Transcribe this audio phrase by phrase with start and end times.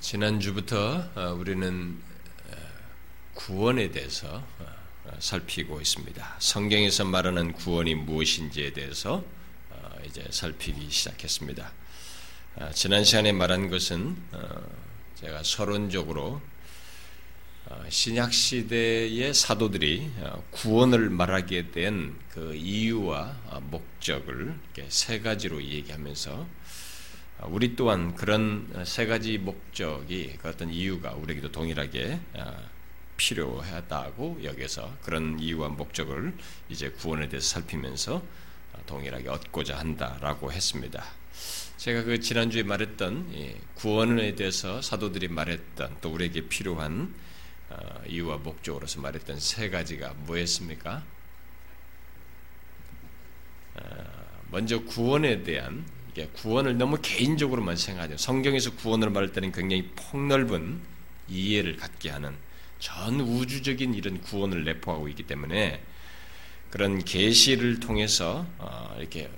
[0.00, 2.00] 지난주부터 어, 우리는
[2.50, 2.56] 어,
[3.34, 6.36] 구원에 대해서 어, 살피고 있습니다.
[6.38, 9.24] 성경에서 말하는 구원이 무엇인지에 대해서
[10.06, 11.72] 이제 살피기 시작했습니다.
[12.74, 14.16] 지난 시간에 말한 것은
[15.16, 16.42] 제가 서론적으로
[17.88, 20.10] 신약 시대의 사도들이
[20.50, 24.58] 구원을 말하게 된 그 이유와 목적을
[24.88, 26.48] 세 가지로 얘기하면서
[27.48, 32.56] 우리 또한 그런 세 가지 목적이 그 어떤 이유가 우리에게도 동일하게 아,
[33.16, 36.34] 필요하다고 여기서 그런 이유와 목적을
[36.70, 38.22] 이제 구원에 대해서 살피면서
[38.72, 41.04] 아, 동일하게 얻고자 한다라고 했습니다.
[41.76, 43.34] 제가 그 지난주에 말했던
[43.74, 47.14] 구원에 대해서 사도들이 말했던 또 우리에게 필요한
[47.68, 51.04] 아, 이유와 목적으로서 말했던 세 가지가 뭐였습니까?
[54.50, 55.84] 먼저 구원에 대한
[56.22, 58.16] 구원을 너무 개인적으로만 생각하죠.
[58.16, 60.80] 성경에서 구원을 말할 때는 굉장히 폭넓은
[61.28, 62.34] 이해를 갖게 하는
[62.78, 65.82] 전 우주적인 이런 구원을 내포하고 있기 때문에
[66.70, 69.30] 그런 계시를 통해서 어, 이렇게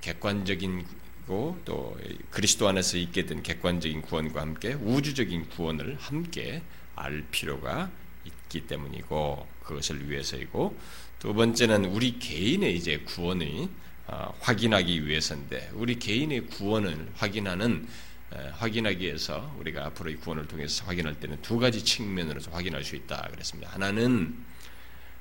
[0.00, 1.96] 객관적인고 또
[2.30, 6.62] 그리스도 안에서 있게 된 객관적인 구원과 함께 우주적인 구원을 함께
[6.96, 7.90] 알 필요가
[8.24, 10.76] 있기 때문이고 그것을 위해서이고
[11.18, 13.89] 두 번째는 우리 개인의 이제 구원이 어,
[14.40, 17.86] 확인하기 위해서인데 우리 개인의 구원을 확인하는
[18.52, 23.28] 확인하기 위해서 우리가 앞으로 이 구원을 통해서 확인할 때는 두 가지 측면으로서 확인할 수 있다
[23.30, 23.70] 그랬습니다.
[23.72, 24.36] 하나는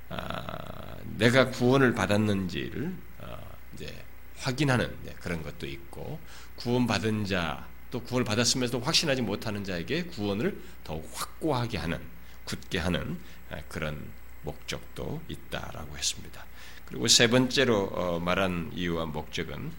[0.09, 3.37] 아, 내가 구원을 받았는지를 어,
[3.75, 3.95] 이제
[4.37, 6.19] 확인하는 그런 것도 있고
[6.55, 11.99] 구원 받은 자 또 구원을 받았으면서도 확신하지 못하는 자에게 구원을 더 확고하게 하는
[12.45, 13.19] 굳게 하는
[13.67, 14.11] 그런
[14.43, 16.45] 목적도 있다라고 했습니다.
[16.89, 19.71] 그리고 세 번째로 어, 말한 이유와 목적은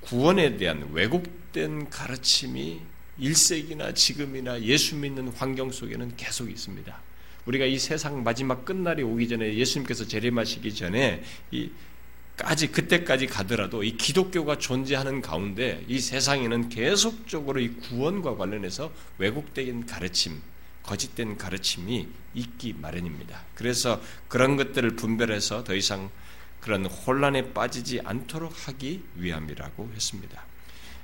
[0.00, 2.80] 구원에 대한 왜곡된 가르침이
[3.20, 7.00] 1세기나 지금이나 예수 믿는 환경 속에는 계속 있습니다.
[7.46, 11.70] 우리가 이 세상 마지막 끝날이 오기 전에 예수님께서 재림하시기 전에 이
[12.36, 20.40] 까지 그때까지 가더라도 이 기독교가 존재하는 가운데 이 세상에는 계속적으로 이 구원과 관련해서 왜곡된 가르침,
[20.84, 23.42] 거짓된 가르침이 있기 마련입니다.
[23.56, 26.10] 그래서 그런 것들을 분별해서 더 이상
[26.60, 30.44] 그런 혼란에 빠지지 않도록 하기 위함이라고 했습니다.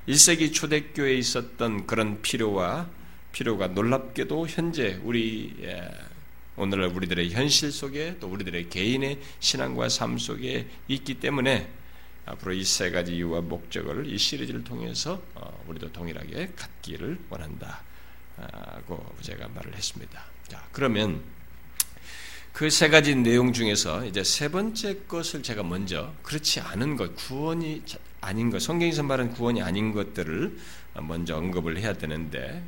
[0.09, 2.89] 1세기 초대교회에 있었던 그런 필요와
[3.33, 5.91] 필요가 놀랍게도 현재 우리 예,
[6.57, 11.69] 오늘날 우리들의 현실 속에 또 우리들의 개인의 신앙과 삶 속에 있기 때문에
[12.27, 19.49] 앞으로 이 세 가지 이유와 목적을 이 시리즈를 통해서 어, 우리도 동일하게 갖기를 원한다고 제가
[19.49, 20.25] 말을 했습니다.
[20.49, 21.23] 자, 그러면
[22.55, 27.83] 그 세 가지 내용 중에서 이제 세 번째 것을 제가 먼저 그렇지 않은 것, 구원이
[28.21, 30.57] 아닌 것, 성경에서 말하는 구원이 아닌 것들을
[31.01, 32.63] 먼저 언급을 해야 되는데,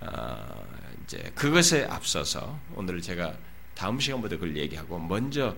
[0.00, 0.64] 어,
[1.04, 3.36] 이제 그것에 앞서서 오늘 제가
[3.74, 5.54] 다음 시간부터 그걸 얘기하고 먼저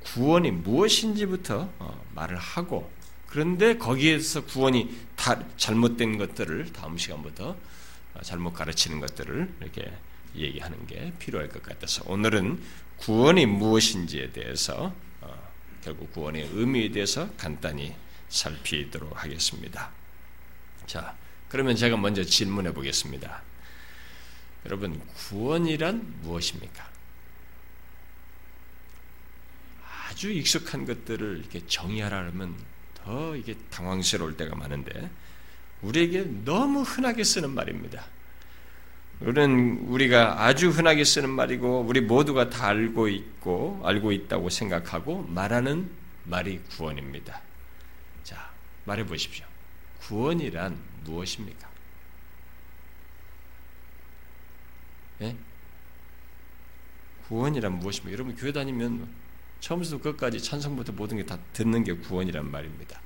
[0.00, 2.90] 구원이 무엇인지부터 어, 말을 하고
[3.26, 7.56] 그런데 거기에서 구원이 다 잘못된 것들을 다음 시간부터
[8.14, 9.90] 어, 잘못 가르치는 것들을 이렇게
[10.36, 12.60] 얘기하는 게 필요할 것 같아서 오늘은
[12.98, 17.94] 구원이 무엇인지에 대해서 어, 결국 구원의 의미에 대해서 간단히
[18.28, 19.90] 살피도록 하겠습니다.
[20.86, 21.16] 자,
[21.48, 23.42] 그러면 제가 먼저 질문해 보겠습니다.
[24.66, 26.88] 여러분, 구원이란 무엇입니까?
[30.08, 32.56] 아주 익숙한 것들을 이렇게 정의하라면
[32.94, 35.10] 더 이게 당황스러울 때가 많은데
[35.82, 38.04] 우리에게 너무 흔하게 쓰는 말입니다.
[39.20, 45.90] 우리는 우리가 아주 흔하게 쓰는 말이고 우리 모두가 다 알고 있고 알고 있다고 생각하고 말하는
[46.24, 47.40] 말이 구원입니다.
[48.22, 48.50] 자,
[48.84, 49.44] 말해 보십시오.
[50.00, 51.68] 구원이란 무엇입니까?
[55.22, 55.36] 예?
[57.26, 58.12] 구원이란 무엇입니까?
[58.12, 59.08] 여러분 교회 다니면
[59.60, 63.00] 처음부터 끝까지 찬성부터 모든 게 다 듣는 게 구원이란 말입니다.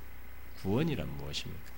[0.61, 1.72] 구원이란 무엇입니까?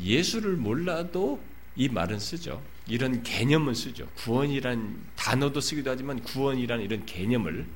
[0.00, 1.42] 예수를 몰라도
[1.76, 2.62] 이 말은 쓰죠.
[2.86, 4.08] 이런 개념은 쓰죠.
[4.16, 7.66] 구원이란 단어도 쓰기도 하지만 구원이란 이런 개념을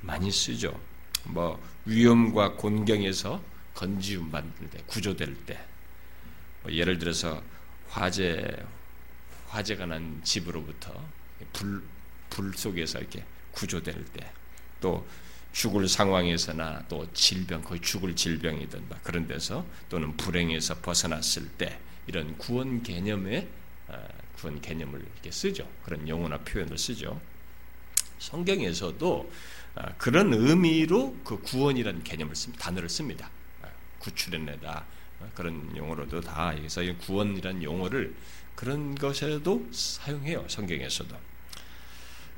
[0.00, 0.78] 많이 쓰죠.
[1.24, 3.42] 뭐 위험과 곤경에서
[3.74, 5.58] 건지움 받을 때, 구조될 때,
[6.62, 7.42] 뭐 예를 들어서
[7.88, 8.56] 화재
[9.48, 10.92] 화재가 난 집으로부터
[11.52, 11.82] 불,
[12.28, 14.30] 불 속에서 이렇게 구조될 때,
[14.80, 15.06] 또
[15.58, 22.80] 죽을 상황에서나 또 질병, 거의 죽을 질병이든 그런 데서 또는 불행에서 벗어났을 때 이런 구원
[22.84, 23.48] 개념의
[23.88, 23.98] 아,
[24.36, 25.68] 구원 개념을 이렇게 쓰죠.
[25.84, 27.20] 그런 용어나 표현을 쓰죠.
[28.20, 29.32] 성경에서도
[29.74, 32.34] 아, 그런 의미로 그 구원이라는 개념을.
[32.56, 33.28] 단어를 씁니다.
[33.60, 33.66] 아,
[33.98, 34.86] 구출해내다
[35.34, 38.14] 그런 용어로도 다 여기서 구원이란 용어를
[38.54, 41.16] 그런 것에도 사용해요 성경에서도.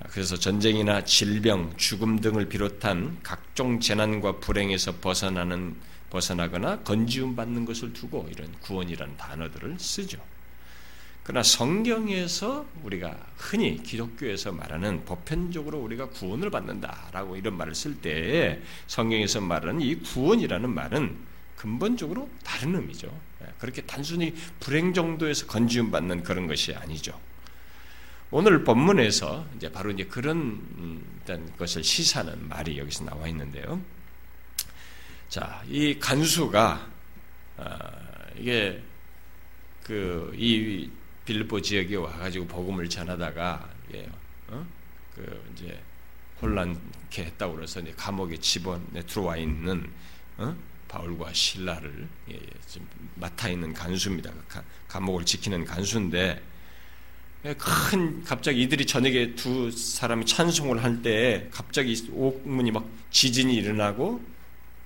[0.09, 5.77] 그래서 전쟁이나 질병, 죽음 등을 비롯한 각종 재난과 불행에서 벗어나는
[6.11, 10.21] 벗어나거나 건지움 받는 것을 두고 이런 구원이라는 단어들을 쓰죠.
[11.23, 19.41] 그러나 성경에서 우리가 흔히 기독교에서 말하는 보편적으로 우리가 구원을 받는다라고 이런 말을 쓸 때 성경에서
[19.41, 21.17] 말하는 이 구원이라는 말은
[21.55, 23.07] 근본적으로 다른 의미죠.
[23.43, 27.21] 예, 그렇게 단순히 불행 정도에서 건지움 받는 그런 것이 아니죠.
[28.31, 31.21] 오늘 본문에서 이제 바로 이제 그런 음,
[31.59, 33.81] 것을 시사하는 말이 여기서 나와 있는데요.
[35.29, 36.91] 자, 이 간수가
[37.59, 37.91] 아,
[38.37, 38.83] 이게
[39.85, 40.91] 그 이
[41.31, 44.09] 빌립보 지역에 와가지고 복음을 전하다가 예,
[44.49, 44.67] 어?
[45.15, 45.81] 그 이제
[46.43, 49.89] 혼란케 했다고 그래서 이제 감옥에 집어내 들어와 있는
[50.39, 50.57] 어?
[50.89, 54.33] 바울과 신라를 예, 예 지금 맡아 있는 간수입니다.
[54.49, 56.43] 가, 감옥을 지키는 간수인데 예,
[57.43, 64.21] 큰 갑자기 이들이 저녁에 두 사람이 찬송을 할 때 갑자기 옥문이 막 지진이 일어나고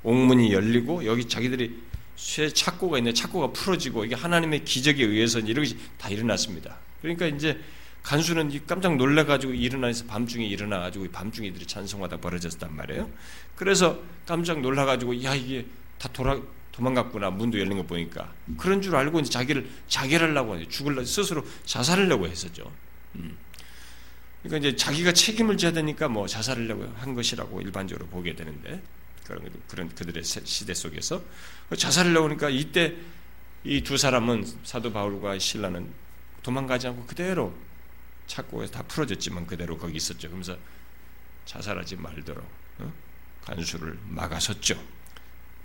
[0.04, 1.82] 옥문이 열리고 여기 자기들이
[2.14, 6.76] 쇠 착고가 있는데 착고가 풀어지고 이게 하나님의 기적에 의해서 이렇게 다 일어났습니다.
[7.02, 7.58] 그러니까 이제
[8.04, 13.10] 간수는 깜짝 놀래가지고 일어나서 밤중에 일어나가지고 밤중에 이들이 찬송하다 벌어졌단 말이에요.
[13.56, 15.66] 그래서 깜짝 놀라가지고 야 이게
[15.98, 16.38] 다 돌아
[16.74, 22.70] 도망갔구나 문도 열린 거 보니까 그런 줄 알고 이제 자기를 자결하려고 죽을려 스스로 자살하려고 했었죠.
[23.14, 23.36] 음.
[24.42, 28.82] 그러니까 이제 자기가 책임을 져야 되니까 뭐 자살하려고 한 것이라고 일반적으로 보게 되는데
[29.24, 31.22] 그런 그런 그들의 시대 속에서
[31.76, 32.94] 자살하려고 하니까 이때
[33.62, 35.88] 이 두 사람은 사도 바울과 신라는
[36.42, 37.54] 도망가지 않고 그대로
[38.26, 40.28] 착고에서 다 풀어졌지만 그대로 거기 있었죠.
[40.28, 40.58] 그러면서
[41.46, 42.44] 자살하지 말도록
[42.78, 42.92] 어?
[43.42, 44.76] 간수를 막아섰죠.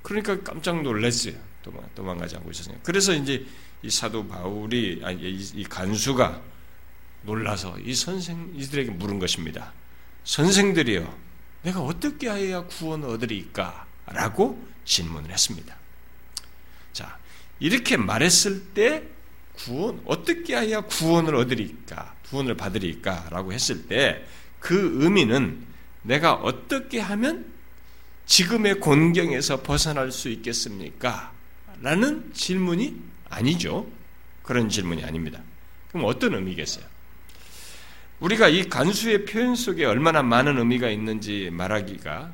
[0.01, 1.33] 그러니까 깜짝 놀랐어요.
[1.61, 2.77] 도망, 도망가지 않고 있었어요.
[2.83, 3.45] 그래서 이제
[3.81, 6.41] 이 사도 바울이 아니 이, 간수가
[7.23, 9.73] 놀라서 이 선생 이들에게 물은 것입니다.
[10.23, 11.17] 선생들이여
[11.63, 13.87] 내가 어떻게 해야 구원을 얻으리까?
[14.07, 15.75] 라고 질문을 했습니다.
[16.93, 17.17] 자,
[17.59, 19.03] 이렇게 말했을 때
[19.53, 22.15] 구원, 어떻게 해야 구원을 얻으리까?
[22.29, 23.27] 구원을 받으리까?
[23.31, 24.25] 라고 했을 때
[24.59, 25.65] 그 의미는
[26.01, 27.45] 내가 어떻게 하면
[28.29, 31.33] 지금의 곤경에서 벗어날 수 있겠습니까?
[31.81, 32.95] 라는 질문이
[33.27, 33.87] 아니죠.
[34.43, 35.41] 그런 질문이 아닙니다.
[35.89, 36.85] 그럼 어떤 의미겠어요?
[38.19, 42.31] 우리가 이 간수의 표현 속에 얼마나 많은 의미가 있는지 말하기가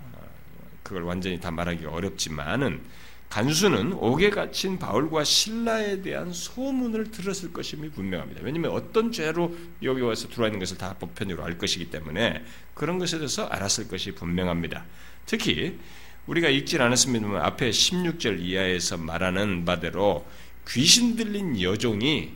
[0.83, 2.81] 그걸 완전히 다 말하기가 어렵지만은
[3.29, 8.41] 간수는 옥에 갇힌 바울과 신라에 대한 소문을 들었을 것임이 분명합니다.
[8.43, 12.43] 왜냐하면 어떤 죄로 여기 와서 들어와 있는 것을 다 보편으로 알 것이기 때문에
[12.73, 14.85] 그런 것에 대해서 알았을 것이 분명합니다.
[15.25, 15.79] 특히
[16.27, 20.25] 우리가 읽질 않았습니다만 앞에 16절 이하에서 말하는 바대로
[20.67, 22.31] 귀신 들린 여종이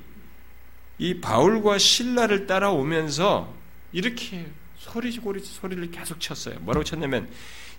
[0.99, 3.53] 이 바울과 신라를 따라오면서
[3.91, 4.47] 이렇게
[4.77, 6.59] 소리고리 소리를 계속 쳤어요.
[6.59, 7.29] 뭐라고 쳤냐면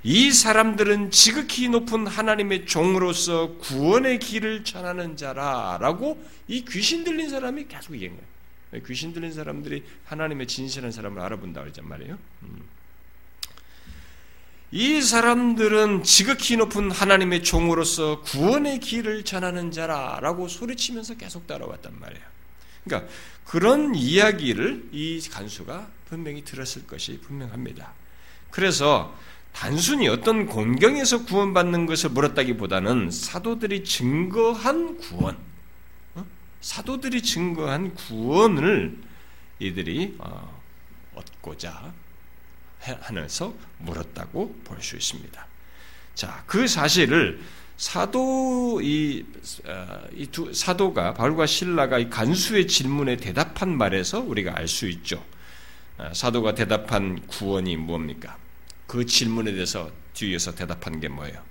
[0.03, 7.95] 이 사람들은 지극히 높은 하나님의 종으로서 구원의 길을 전하는 자라라고 이 귀신 들린 사람이 계속
[7.95, 8.85] 얘기한 거예요.
[8.87, 12.19] 귀신 들린 사람들이 하나님의 진실한 사람을 알아본다 그랬단 말이에요.
[12.43, 12.63] 음.
[14.73, 22.25] 이 사람들은 지극히 높은 하나님의 종으로서 구원의 길을 전하는 자라라고 소리치면서 계속 따라왔단 말이에요.
[22.85, 23.13] 그러니까
[23.45, 27.93] 그런 이야기를 이 간수가 분명히 들었을 것이 분명합니다.
[28.51, 29.13] 그래서
[29.53, 35.37] 단순히 어떤 공경에서 구원받는 것을 물었다기보다는 사도들이 증거한 구원,
[36.15, 36.25] 어?
[36.61, 38.97] 사도들이 증거한 구원을
[39.59, 40.61] 이들이 어,
[41.17, 41.93] 얻고자
[42.81, 45.47] 하면서 물었다고 볼 수 있습니다.
[46.15, 47.41] 자, 그 사실을
[47.77, 49.25] 사도 이,
[49.65, 55.25] 어, 이두 사도가 바울과 신라가 이 간수의 질문에 대답한 말에서 우리가 알 수 있죠.
[55.99, 58.37] 어, 사도가 대답한 구원이 뭡니까?
[58.87, 61.43] 그 질문에 대해서 뒤에서 대답한 게 뭐예요?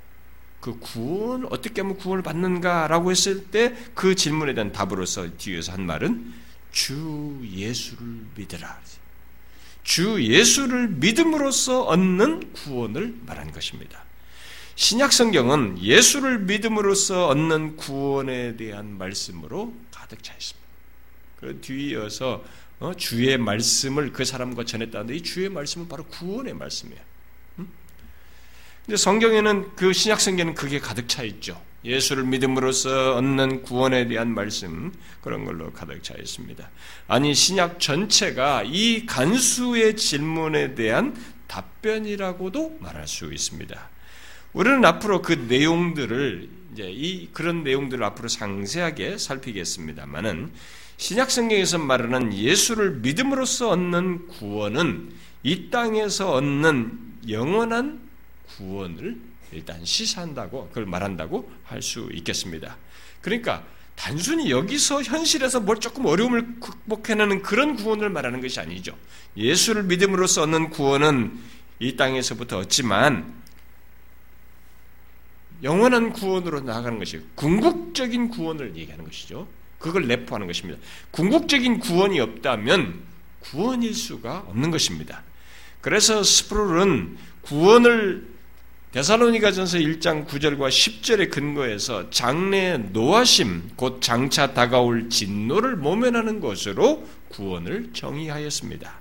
[0.59, 6.33] 그 구원 어떻게 하면 구원을 받는가라고 했을 때 그 질문에 대한 답으로서 뒤에서 한 말은
[6.71, 8.79] 주 예수를 믿으라.
[9.83, 14.03] 주 예수를 믿음으로써 얻는 구원을 말한 것입니다.
[14.75, 20.69] 신약 성경은 예수를 믿음으로써 얻는 구원에 대한 말씀으로 가득 차 있습니다.
[21.37, 22.43] 그 뒤이어서
[22.79, 27.08] 어, 주의 말씀을 그 사람과 전했다는데 이 주의 말씀은 바로 구원의 말씀이에요.
[28.85, 31.61] 근데 성경에는 그 신약 성경에는 그게 가득 차 있죠.
[31.85, 36.69] 예수를 믿음으로써 얻는 구원에 대한 말씀 그런 걸로 가득 차 있습니다.
[37.07, 41.15] 아니 신약 전체가 이 간수의 질문에 대한
[41.47, 43.89] 답변이라고도 말할 수 있습니다.
[44.53, 50.51] 우리는 앞으로 그 내용들을 이제 이 그런 내용들을 앞으로 상세하게 살피겠습니다만은
[50.97, 58.08] 신약 성경에서 말하는 예수를 믿음으로써 얻는 구원은 이 땅에서 얻는 영원한
[58.59, 59.17] 구원을
[59.51, 62.77] 일단 시사한다고 그걸 말한다고 할 수 있겠습니다.
[63.21, 63.63] 그러니까
[63.95, 68.95] 단순히 여기서 현실에서 뭘 조금 어려움을 극복해내는 그런 구원을 말하는 것이 아니죠.
[69.35, 71.37] 예수를 믿음으로써 얻는 구원은
[71.79, 73.33] 이 땅에서부터 얻지만
[75.63, 79.47] 영원한 구원으로 나아가는 것이 궁극적인 구원을 얘기하는 것이죠.
[79.77, 80.79] 그걸 내포하는 것입니다.
[81.11, 83.01] 궁극적인 구원이 없다면
[83.41, 85.23] 구원일 수가 없는 것입니다.
[85.81, 88.38] 그래서 스프롤은 구원을
[88.91, 98.99] 데살로니가전서 1장 9절과 10절의 근거에서 장래의 노하심 곧 장차 다가올 진노를 모면하는 것으로 구원을 정의하였습니다.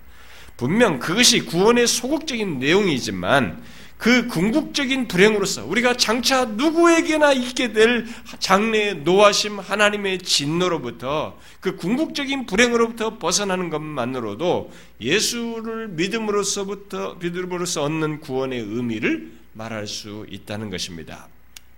[0.59, 3.63] 분명 그것이 구원의 소극적인 내용이지만
[3.97, 8.07] 그 궁극적인 불행으로서 우리가 장차 누구에게나 있게 될
[8.39, 19.38] 장래의 노하심 하나님의 진노로부터 그 궁극적인 불행으로부터 벗어나는 것만으로도 예수를 믿음으로서부터 믿음으로써 얻는 구원의 의미를
[19.53, 21.29] 말할 수 있다는 것입니다.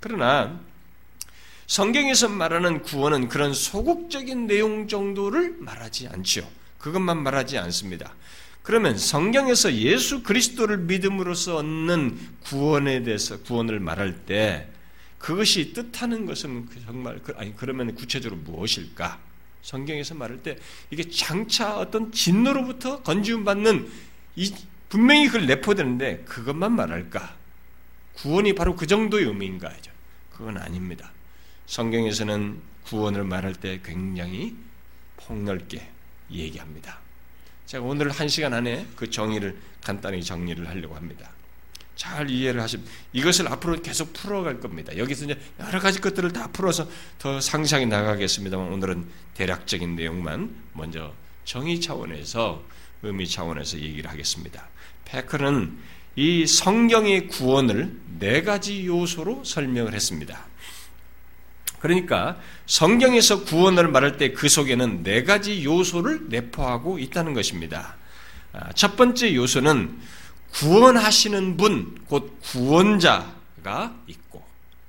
[0.00, 0.60] 그러나
[1.66, 6.50] 성경에서 말하는 구원은 그런 소극적인 내용 정도를 말하지 않죠.
[6.78, 8.14] 그것만 말하지 않습니다.
[8.62, 14.68] 그러면 성경에서 예수 그리스도를 믿음으로써 얻는 구원에 대해서 구원을 말할 때
[15.18, 19.20] 그것이 뜻하는 것은 그 정말 그, 아니 그러면 구체적으로 무엇일까?
[19.62, 20.58] 성경에서 말할 때
[20.90, 23.88] 이게 장차 어떤 진노로부터 건지움 받는
[24.36, 24.54] 이
[24.88, 27.39] 분명히 그걸 내포되는데 그것만 말할까?
[28.22, 29.72] 구원이 바로 그 정도의 의미인가?
[30.30, 31.10] 그건 아닙니다.
[31.66, 34.56] 성경에서는 구원을 말할 때 굉장히
[35.16, 35.88] 폭넓게
[36.30, 36.98] 얘기합니다.
[37.66, 41.30] 제가 오늘 한 시간 안에 그 정의를 간단히 정리를 하려고 합니다.
[41.96, 44.96] 잘 이해를 하시면 이것을 앞으로 계속 풀어갈 겁니다.
[44.96, 51.80] 여기서 이제 여러 가지 것들을 다 풀어서 더 상상해 나가겠습니다만 오늘은 대략적인 내용만 먼저 정의
[51.80, 52.64] 차원에서
[53.02, 54.68] 의미 차원에서 얘기를 하겠습니다.
[55.04, 55.78] 패커는
[56.16, 60.46] 이 성경의 구원을 네 가지 요소로 설명을 했습니다.
[61.80, 67.96] 그러니까 성경에서 구원을 말할 때 그 속에는 네 가지 요소를 내포하고 있다는 것입니다.
[68.52, 69.98] 아, 첫 번째 요소는
[70.52, 74.44] 구원하시는 분, 곧 구원자가 있고,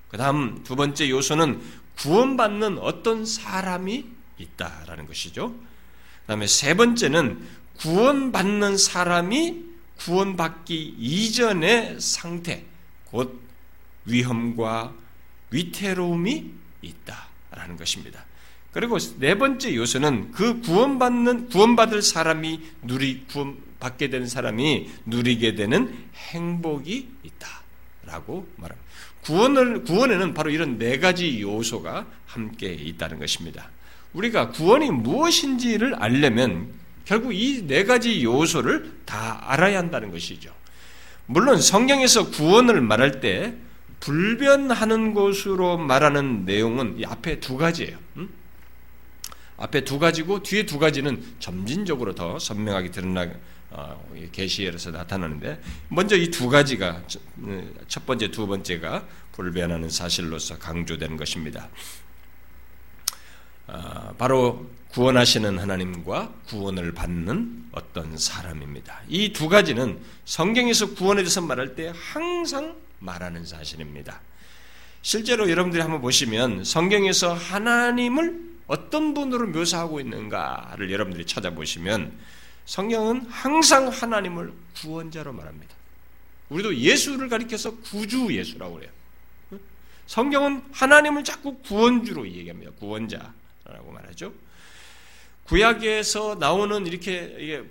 [0.09, 1.61] 그 다음 두 번째 요소는
[1.97, 4.05] 구원받는 어떤 사람이
[4.37, 5.49] 있다라는 것이죠.
[5.49, 7.39] 그 다음에 세 번째는
[7.77, 9.70] 구원받는 사람이
[10.05, 12.63] 구원받기 이전의 상태,
[13.05, 13.41] 곧
[14.05, 14.93] 위험과
[15.51, 18.25] 위태로움이 있다라는 것입니다.
[18.72, 27.10] 그리고 네 번째 요소는 그 구원받는 구원받을 사람이 누리 구원받게 되는 사람이 누리게 되는 행복이
[27.24, 28.91] 있다라고 말합니다.
[29.24, 33.70] 구원을 구원에는 바로 이런 네 가지 요소가 함께 있다는 것입니다.
[34.13, 40.53] 우리가 구원이 무엇인지를 알려면 결국 이 네 가지 요소를 다 알아야 한다는 것이죠.
[41.25, 43.55] 물론 성경에서 구원을 말할 때
[44.00, 47.98] 불변하는 것으로 말하는 내용은 이 앞에 두 가지예요.
[48.17, 48.29] 음?
[49.58, 53.29] 앞에 두 가지고 뒤에 두 가지는 점진적으로 더 선명하게 드러나
[53.70, 57.03] 어, 계시에서 나타나는데 먼저 이 두 가지가
[57.38, 61.70] 음, 첫 번째, 두 번째가 불변하는 사실로서 강조되는 것입니다.
[63.67, 69.01] 아, 바로 구원하시는 하나님과 구원을 받는 어떤 사람입니다.
[69.07, 74.19] 이 두 가지는 성경에서 구원에 대해서 말할 때 항상 말하는 사실입니다.
[75.01, 82.12] 실제로 여러분들이 한번 보시면 성경에서 하나님을 어떤 분으로 묘사하고 있는가를 여러분들이 찾아보시면
[82.65, 85.74] 성경은 항상 하나님을 구원자로 말합니다.
[86.50, 88.91] 우리도 예수를 가리켜서 구주 예수라고 그래요.
[90.05, 92.71] 성경은 하나님을 자꾸 구원주로 얘기합니다.
[92.79, 94.33] 구원자라고 말하죠.
[95.45, 97.65] 구약에서 나오는 이렇게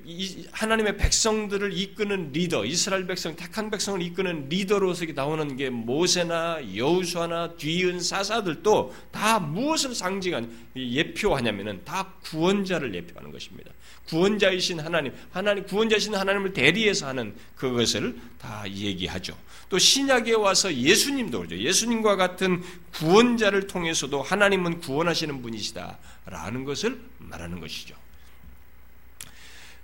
[0.53, 8.01] 하나님의 백성들을 이끄는 리더, 이스라엘 백성, 택한 백성을 이끄는 리더로서 나오는 게 모세나 여우수아나 뒤은
[8.01, 13.71] 사사들도 다 무엇을 상징한 예표하냐면은 다 구원자를 예표하는 것입니다.
[14.09, 19.37] 구원자이신 하나님, 하나님 구원자이신 하나님을 대리해서 하는 그것을 다 얘기하죠.
[19.69, 21.57] 또 신약에 와서 예수님도 그러죠.
[21.57, 22.61] 예수님과 같은
[22.93, 25.99] 구원자를 통해서도 하나님은 구원하시는 분이시다
[26.31, 27.95] 라는 것을 말하는 것이죠.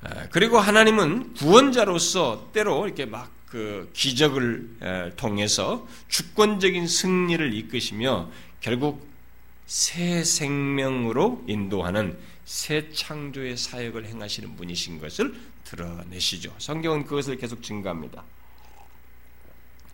[0.02, 8.28] 아, 그리고 하나님은 구원자로서 때로 이렇게 막 그 기적을 통해서 주권적인 승리를 이끄시며
[8.60, 9.08] 결국
[9.66, 15.34] 새 생명으로 인도하는 새 창조의 사역을 행하시는 분이신 것을
[15.64, 16.54] 드러내시죠.
[16.58, 18.24] 성경은 그것을 계속 증가합니다.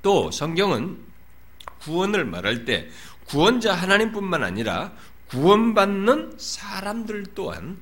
[0.02, 0.98] 또 성경은
[1.80, 2.88] 구원을 말할 때
[3.26, 4.92] 구원자 하나님뿐만 아니라
[5.32, 7.78] 구원받는 사람들 또한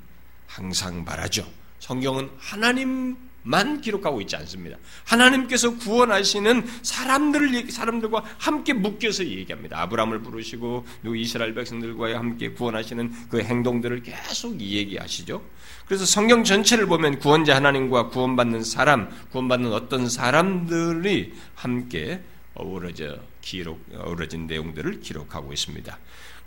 [0.46, 1.44] 항상 말하죠.
[1.80, 4.76] 성경은 하나님만 기록하고 있지 않습니다.
[5.04, 9.80] 하나님께서 구원하시는 사람들을 사람들과 함께 묶여서 얘기합니다.
[9.82, 15.42] 아브라함을 부르시고 누 이스라엘 백성들과 함께 구원하시는 그 행동들을 계속 얘기하시죠.
[15.86, 22.22] 그래서 성경 전체를 보면 구원자 하나님과 구원받는 사람, 구원받는 어떤 사람들이 함께
[22.54, 25.98] 어우러져 기록 어우러진 내용들을 기록하고 있습니다.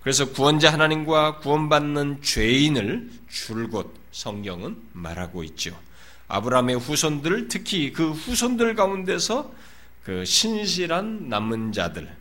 [0.03, 5.77] 그래서 구원자 하나님과 구원받는 죄인을 줄곧 성경은 말하고 있죠.
[6.27, 9.53] 아브라함의 후손들 특히 그 후손들 가운데서
[10.03, 12.13] 그 신실한 남은 자들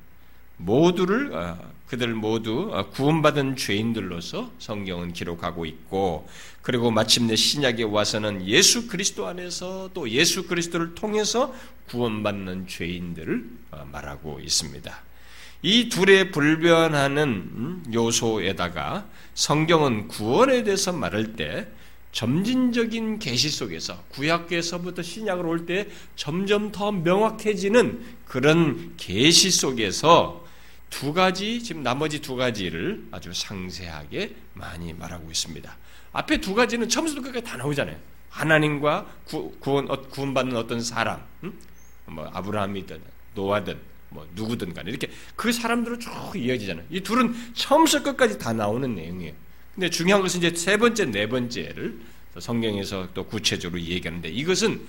[0.59, 1.59] 모두를 어,
[1.89, 6.29] 그들 모두 어, 구원받은 죄인들로서 성경은 기록하고 있고
[6.63, 11.53] 그리고 마침내 신약에 와서는 예수 그리스도 안에서 또 예수 그리스도를 통해서
[11.89, 15.12] 구원받는 죄인들을 어, 말하고 있습니다.
[15.63, 21.69] 이 둘의 불변하는 음, 요소에다가 성경은 구원에 대해서 말할 때
[22.11, 30.45] 점진적인 계시 속에서 구약에서부터 신약으로 올 때 점점 더 명확해지는 그런 계시 속에서
[30.91, 35.75] 두 가지 지금 나머지 두 가지를 아주 상세하게 많이 말하고 있습니다.
[36.13, 37.97] 앞에 두 가지는 처음부터 끝까지 다 나오잖아요.
[38.29, 41.59] 하나님과 구, 원 구원받는 어떤 사람, 음?
[42.07, 43.01] 뭐 아브라함이든
[43.35, 46.87] 노아든 뭐 누구든 간에 이렇게 그 사람들은 쭉 이어지잖아요.
[46.91, 49.33] 이 둘은 처음부터 끝까지 다 나오는 내용이에요.
[49.75, 51.99] 근데 중요한 것은 이제 세 번째, 네 번째를
[52.39, 54.81] 성경에서 또 구체적으로 얘기하는데 이것은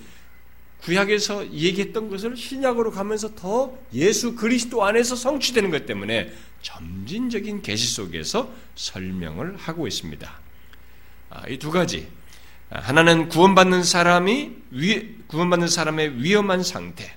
[0.82, 8.52] 구약에서 얘기했던 것을 신약으로 가면서 더 예수 그리스도 안에서 성취되는 것 때문에 점진적인 계시 속에서
[8.74, 10.40] 설명을 하고 있습니다.
[11.30, 12.08] 아, 이두 가지
[12.68, 17.16] 하나는 구원받는 사람이 위, 구원받는 사람의 위험한 상태,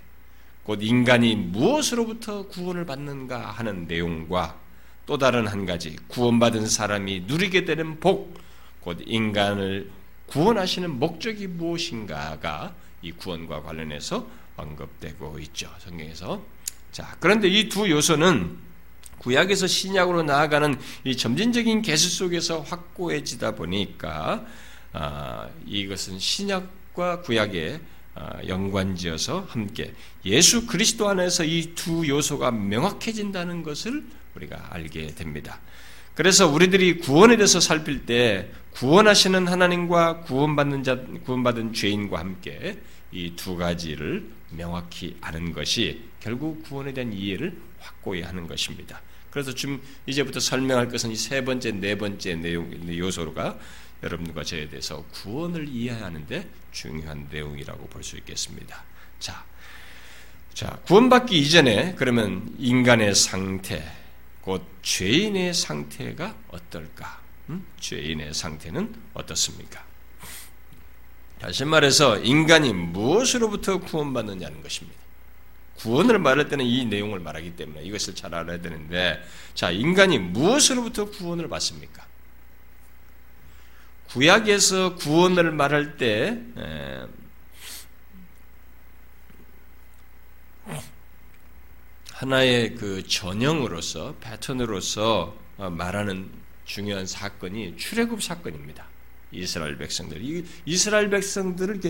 [0.68, 4.60] 곧 인간이 무엇으로부터 구원을 받는가 하는 내용과
[5.06, 8.38] 또 다른 한 가지 구원받은 사람이 누리게 되는 복,
[8.82, 9.90] 곧 인간을
[10.26, 15.74] 구원하시는 목적이 무엇인가가 이 구원과 관련해서 언급되고 있죠.
[15.80, 16.44] 성경에서.
[16.92, 18.58] 자, 그런데 이 두 요소는
[19.20, 24.46] 구약에서 신약으로 나아가는 이 점진적인 개수 속에서 확고해지다 보니까
[24.92, 27.97] 아, 이것은 신약과 구약의 아,
[28.48, 29.94] 연관지어서 함께
[30.26, 34.04] 예수 그리스도 안에서 이 두 요소가 명확해진다는 것을
[34.36, 35.60] 우리가 알게 됩니다.
[36.16, 42.80] 그래서 우리들이 구원에 대해서 살필 때 구원하시는 하나님과 구원받는 자, 구원받은 죄인과 함께
[43.12, 49.02] 이 두 가지를 명확히 아는 것이 결국 구원에 대한 이해를 확고히 하는 것입니다.
[49.30, 53.58] 그래서 지금 이제부터 설명할 것은 이 세 번째, 네 번째 내용 요소가
[54.04, 58.84] 여러분과 저에 대해서 구원을 이해하는데 중요한 내용이라고 볼 수 있겠습니다.
[59.20, 59.44] 자,
[60.54, 63.84] 자, 구원받기 이전에 그러면 인간의 상태,
[64.42, 67.22] 곧 죄인의 상태가 어떨까?
[67.50, 67.66] 음?
[67.80, 69.86] 죄인의 상태는 어떻습니까?
[71.40, 74.98] 다시 말해서 인간이 무엇으로부터 구원받느냐는 것입니다.
[75.76, 81.48] 구원을 말할 때는 이 내용을 말하기 때문에 이것을 잘 알아야 되는데, 자, 인간이 무엇으로부터 구원을
[81.50, 82.07] 받습니까?
[84.10, 86.42] 구약에서 구원을 말할 때
[92.14, 96.30] 하나의 그 전형으로서 패턴으로서 어, 말하는
[96.66, 98.86] 중요한 사건이 출애굽 사건입니다.
[99.32, 100.24] 이스라엘 백성들.
[100.24, 101.82] 이 이스라엘 백성들을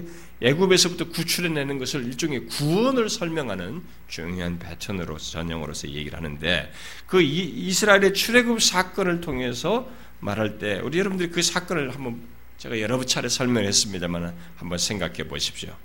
[0.42, 6.74] 애굽에서부터 구출해내는 것을 일종의 구원을 설명하는 중요한 패턴으로서 전형으로서 얘기를 하는데
[7.06, 12.22] 그 이 스라엘의 출애굽 사건을 통해서 말할 때 우리 여러분들이 그 사건을 한번
[12.58, 15.76] 제가 여러 차례 설명했습니다만 한번 생각해 보십시오.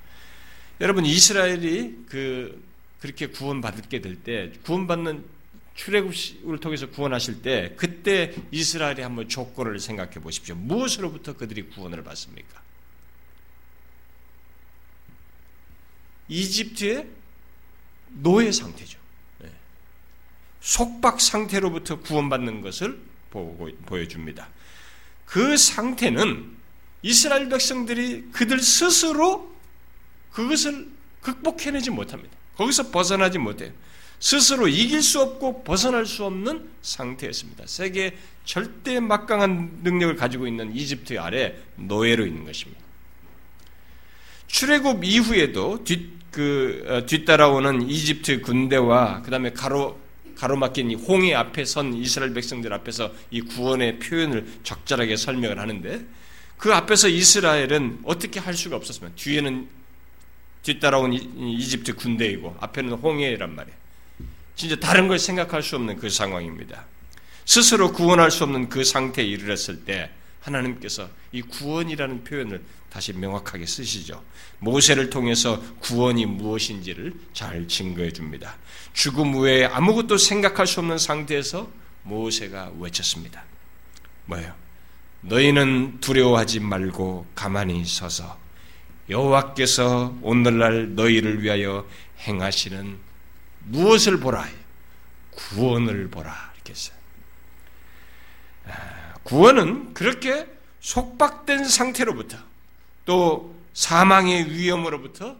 [0.80, 2.62] 여러분 이스라엘이 그
[3.00, 5.24] 그렇게 구원받게 될 때 구원받는
[5.74, 10.54] 출애굽을 통해서 구원하실 때 그때 이스라엘이 한번 조건을 생각해 보십시오.
[10.54, 12.62] 무엇으로부터 그들이 구원을 받습니까?
[16.28, 17.08] 이집트의
[18.10, 18.98] 노예 상태죠.
[19.40, 19.50] 네.
[20.60, 23.00] 속박 상태로부터 구원받는 것을
[23.32, 24.48] 보고, 보여줍니다.
[25.26, 26.52] 그 상태는
[27.02, 29.52] 이스라엘 백성들이 그들 스스로
[30.30, 30.88] 그것을
[31.20, 32.36] 극복해내지 못합니다.
[32.56, 33.72] 거기서 벗어나지 못해요.
[34.20, 37.64] 스스로 이길 수 없고 벗어날 수 없는 상태였습니다.
[37.66, 42.80] 세계 절대 막강한 능력을 가지고 있는 이집트 아래 노예로 있는 것입니다.
[44.46, 49.98] 출애굽 이후에도 뒤, 그, 어, 뒤따라오는 이집트 군대와 그 다음에 가로,
[50.34, 56.04] 가로막힌 이 홍해 앞에 선 이스라엘 백성들 앞에서 이 구원의 표현을 적절하게 설명을 하는데
[56.58, 59.16] 그 앞에서 이스라엘은 어떻게 할 수가 없었습니다.
[59.16, 59.68] 뒤에는
[60.62, 63.76] 뒤따라온 이집트 군대이고 앞에는 홍해란 말이에요.
[64.54, 66.84] 진짜 다른 걸 생각할 수 없는 그 상황입니다.
[67.44, 70.10] 스스로 구원할 수 없는 그 상태에 이르렀을 때
[70.42, 74.22] 하나님께서 이 구원이라는 표현을 다시 명확하게 쓰시죠.
[74.58, 78.56] 모세를 통해서 구원이 무엇인지를 잘 증거해 줍니다.
[78.92, 81.70] 죽음 후에 아무것도 생각할 수 없는 상태에서
[82.02, 83.44] 모세가 외쳤습니다.
[84.26, 84.54] 뭐예요?
[85.22, 88.38] 너희는 두려워하지 말고 가만히 서서
[89.08, 91.86] 여호와께서 오늘날 너희를 위하여
[92.20, 92.98] 행하시는
[93.64, 94.48] 무엇을 보라?
[95.30, 96.52] 구원을 보라.
[96.54, 96.96] 이렇게 했어요.
[99.22, 100.46] 아, 구원은 그렇게
[100.80, 102.38] 속박된 상태로부터
[103.04, 105.36] 또 사망의 위험으로부터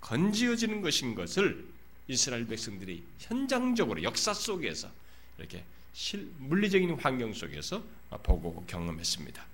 [0.00, 1.64] 건지어지는 것인 것을
[2.08, 4.88] 이스라엘 백성들이 현장적으로 역사 속에서
[5.38, 7.82] 이렇게 실, 물리적인 환경 속에서
[8.22, 9.44] 보고 경험했습니다.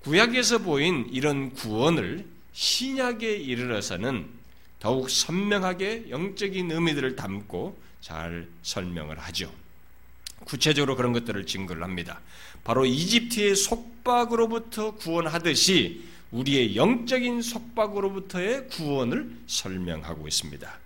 [0.00, 4.28] 구약에서 보인 이런 구원을 신약에 이르러서는
[4.80, 9.52] 더욱 선명하게 영적인 의미들을 담고 잘 설명을 하죠.
[10.44, 12.20] 구체적으로 그런 것들을 증거를 합니다.
[12.64, 20.78] 바로 이집트의 속박으로부터 구원하듯이 우리의 영적인 속박으로부터의 구원을 설명하고 있습니다.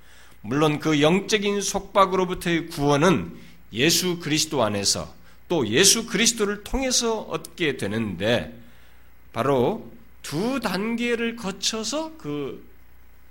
[0.42, 3.36] 물론 그 영적인 속박으로부터의 구원은
[3.72, 5.14] 예수 그리스도 안에서
[5.48, 8.58] 또 예수 그리스도를 통해서 얻게 되는데
[9.32, 9.90] 바로
[10.22, 12.64] 두 단계를 거쳐서 그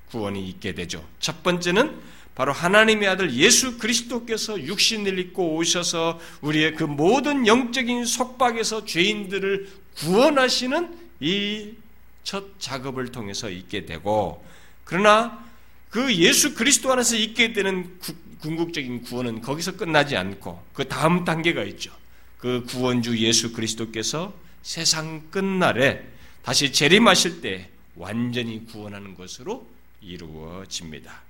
[0.10, 1.04] 구원이 있게 되죠.
[1.19, 1.97] 첫 번째는
[2.36, 10.98] 바로 하나님의 아들 예수 그리스도께서 육신을 입고 오셔서 우리의 그 모든 영적인 속박에서 죄인들을 구원하시는
[11.22, 11.82] 이
[12.24, 14.46] 첫 작업을 통해서 있게 되고
[14.84, 15.44] 그러나
[15.89, 18.00] 그 예수 그리스도 안에서 있게 되는
[18.39, 21.91] 궁극적인 구원은 거기서 끝나지 않고 그 다음 단계가 있죠.
[22.38, 26.04] 그 구원주 예수 그리스도께서 세상 끝날에
[26.44, 29.67] 다시 재림하실 때 완전히 구원하는 것으로
[30.02, 31.22] 이루어집니다.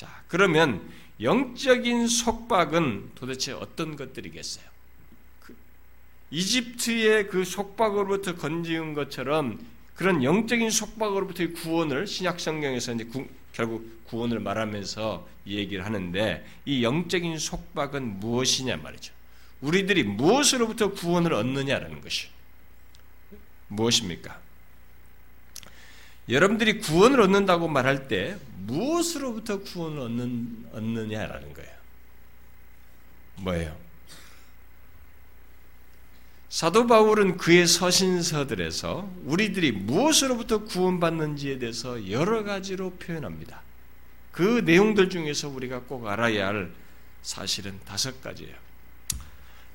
[0.00, 0.80] 자, 그러면
[1.20, 4.64] 영적인 속박은 도대체 어떤 것들이겠어요?
[5.40, 5.54] 그
[6.30, 9.60] 이집트의 그 속박으로부터 건지은 것처럼
[9.94, 17.36] 그런 영적인 속박으로부터의 구원을 신약 성경에서 이제 구, 결국 구원을 말하면서 얘기를 하는데 이 영적인
[17.36, 19.12] 속박은 무엇이냐 말이죠.
[19.60, 22.28] 우리들이 무엇으로부터 구원을 얻느냐라는 것이
[23.68, 24.40] 무엇입니까?
[26.30, 31.70] 여러분들이 구원을 얻는다고 말할 때 무엇으로부터 구원을 얻는, 얻느냐라는 거예요.
[33.36, 33.76] 뭐예요?
[36.48, 43.62] 사도 바울은 그의 서신서들에서 우리들이 무엇으로부터 구원받는지에 대해서 여러 가지로 표현합니다.
[44.32, 46.72] 그 내용들 중에서 우리가 꼭 알아야 할
[47.22, 48.54] 사실은 다섯 가지예요.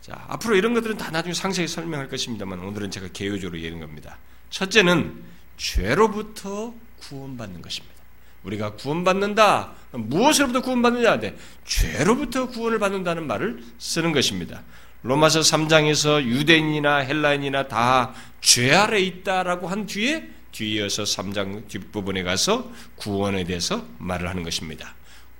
[0.01, 4.17] 자, 앞으로 이런 것들은 다 나중에 상세히 설명할 것입니다만 오늘은 제가 개요적으로 얘기하는 겁니다.
[4.49, 7.95] 첫째는 죄로부터 구원받는 것입니다.
[8.43, 9.71] 우리가 구원받는다.
[9.91, 11.19] 무엇으로부터 구원받느냐?
[11.19, 14.61] 네, 죄로부터 구원을 받는다는 말을 쓰는 것입니다.
[15.01, 23.43] 로마서 3장에서 유대인이나 헬라인이나 다 죄 아래 있다라고 한 뒤에 뒤이어서 3장 뒷부분에 가서 구원에
[23.43, 24.93] 대해서 말을 하는 것입니다.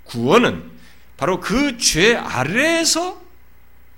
[0.06, 0.72] 구원은
[1.16, 3.22] 바로 그 죄 아래에서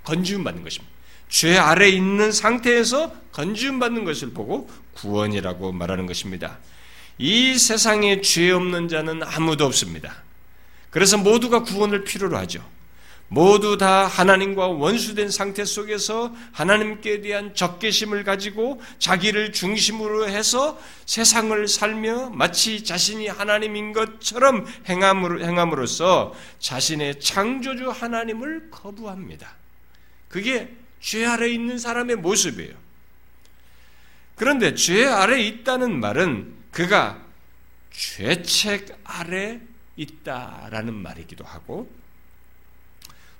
[0.04, 0.94] 건지움 받는 것입니다.
[1.30, 4.68] 죄 아래 있는 상태에서 건지움 받는 것을 보고
[5.00, 6.58] 구원이라고 말하는 것입니다.
[7.18, 10.22] 이 세상에 죄 없는 자는 아무도 없습니다.
[10.90, 12.64] 그래서 모두가 구원을 필요로 하죠.
[13.30, 22.30] 모두 다 하나님과 원수된 상태 속에서 하나님께 대한 적개심을 가지고 자기를 중심으로 해서 세상을 살며
[22.30, 29.56] 마치 자신이 하나님인 것처럼 행함으로써 자신의 창조주 하나님을 거부합니다.
[30.28, 32.87] 그게 죄 아래 있는 사람의 모습이에요.
[34.38, 37.26] 그런데 죄 아래 있다는 말은 그가
[37.90, 39.60] 죄책 아래
[39.96, 41.90] 있다라는 말이기도 하고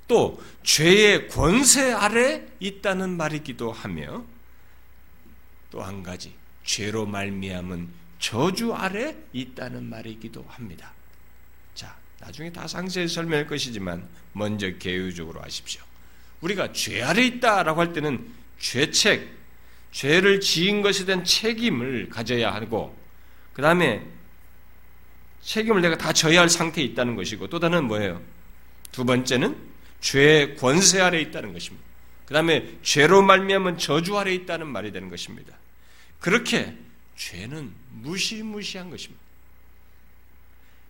[0.07, 4.23] 또 죄의 권세 아래 있다는 말이기도 하며
[5.71, 6.33] 또 한 가지
[6.65, 10.91] 죄로 말미암은 저주 아래 있다는 말이기도 합니다.
[11.73, 15.81] 자, 나중에 다 상세히 설명할 것이지만 먼저 개요적으로 하십시오.
[16.41, 19.38] 우리가 죄 아래 있다라고 할 때는 죄책,
[19.91, 22.95] 죄를 지은 것에 대한 책임을 가져야 하고
[23.53, 24.05] 그 다음에
[25.41, 28.21] 책임을 내가 다 져야 할 상태에 있다는 것이고 또 다른 뭐예요?
[28.91, 29.57] 두 번째는
[30.01, 31.85] 죄의 권세 아래 있다는 것입니다.
[32.25, 35.57] 그 다음에 죄로 말미암은 저주 아래 있다는 말이 되는 것입니다.
[36.19, 36.75] 그렇게
[37.15, 39.18] 죄는 무시무시한 것입니다.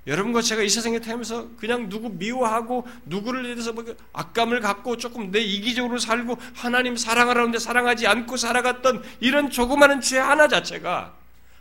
[0.07, 3.83] 여러분과 제가 이 세상에 태어나면서 그냥 누구 미워하고 누구를 대해서 뭐
[4.13, 10.47] 악감을 갖고 조금 내 이기적으로 살고 하나님 사랑하라는데 사랑하지 않고 살아갔던 이런 조그마한 죄 하나
[10.47, 11.15] 자체가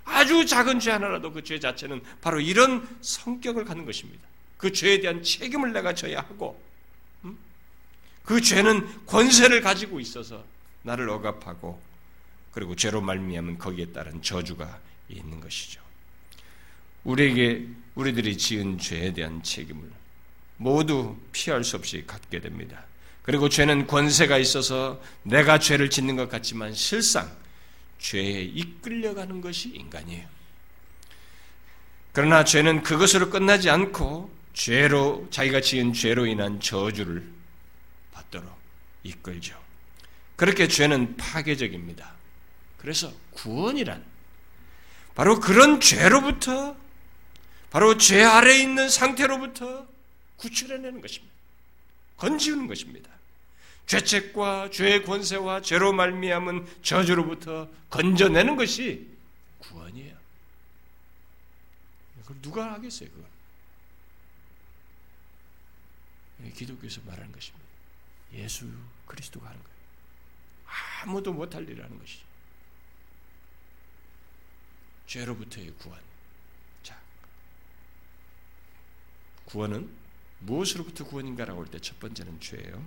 [0.05, 4.27] 아주 작은 죄 하나라도 그 죄 자체는 바로 이런 성격을 갖는 것입니다.
[4.57, 6.61] 그 죄에 대한 책임을 내가 져야 하고
[7.25, 7.37] 음?
[8.25, 10.43] 그 죄는 권세를 가지고 있어서
[10.83, 11.81] 나를 억압하고
[12.53, 15.81] 그리고 죄로 말미암은 거기에 따른 저주가 있는 것이죠.
[17.05, 17.67] 우리에게
[17.99, 19.83] 우리들이 지은 죄에 대한 책임을
[20.57, 22.85] 모두 피할 수 없이 갖게 됩니다.
[23.23, 27.29] 그리고 죄는 권세가 있어서 내가 죄를 짓는 것 같지만 실상
[27.99, 30.29] 죄에 이끌려가는 것이 인간이에요.
[32.13, 37.29] 그러나 죄는 그것으로 끝나지 않고 죄로 자기가 지은 죄로 인한 저주를
[38.13, 38.49] 받도록
[39.03, 39.61] 이끌죠.
[40.37, 42.13] 그렇게 죄는 파괴적입니다.
[42.79, 44.05] 그래서 구원이란
[45.17, 46.77] 바로 그런 죄로부터
[47.71, 49.87] 바로 죄 아래 있는 상태로부터
[50.37, 51.35] 구출해내는 것입니다.
[52.17, 53.11] 건지우는 것입니다.
[53.87, 59.09] 죄책과 죄의 권세와 죄로 말미암은 저주로부터 건져내는 것이
[59.61, 60.17] 구원이에요.
[62.23, 63.25] 그걸 누가 하겠어요, 그걸?
[66.53, 67.67] 기독교에서 말하는 것입니다.
[68.35, 68.71] 예수
[69.07, 69.79] 그리스도가 하는 거예요.
[71.03, 72.25] 아무도 못할 일을 하는 것이죠.
[75.07, 75.99] 죄로부터의 구원.
[76.83, 77.01] 자,
[79.49, 79.89] 구원은
[80.41, 82.83] 무엇으로부터 구원인가라고 할 때 첫 번째는 죄예요.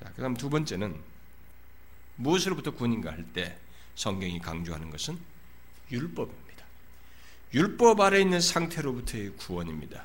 [0.00, 0.94] 자, 그다음 두 번째는
[2.16, 3.56] 무엇으로부터 구원인가 할 때
[3.94, 5.18] 성경이 강조하는 것은
[5.90, 6.64] 율법입니다.
[7.54, 10.04] 율법 아래 있는 상태로부터의 구원입니다.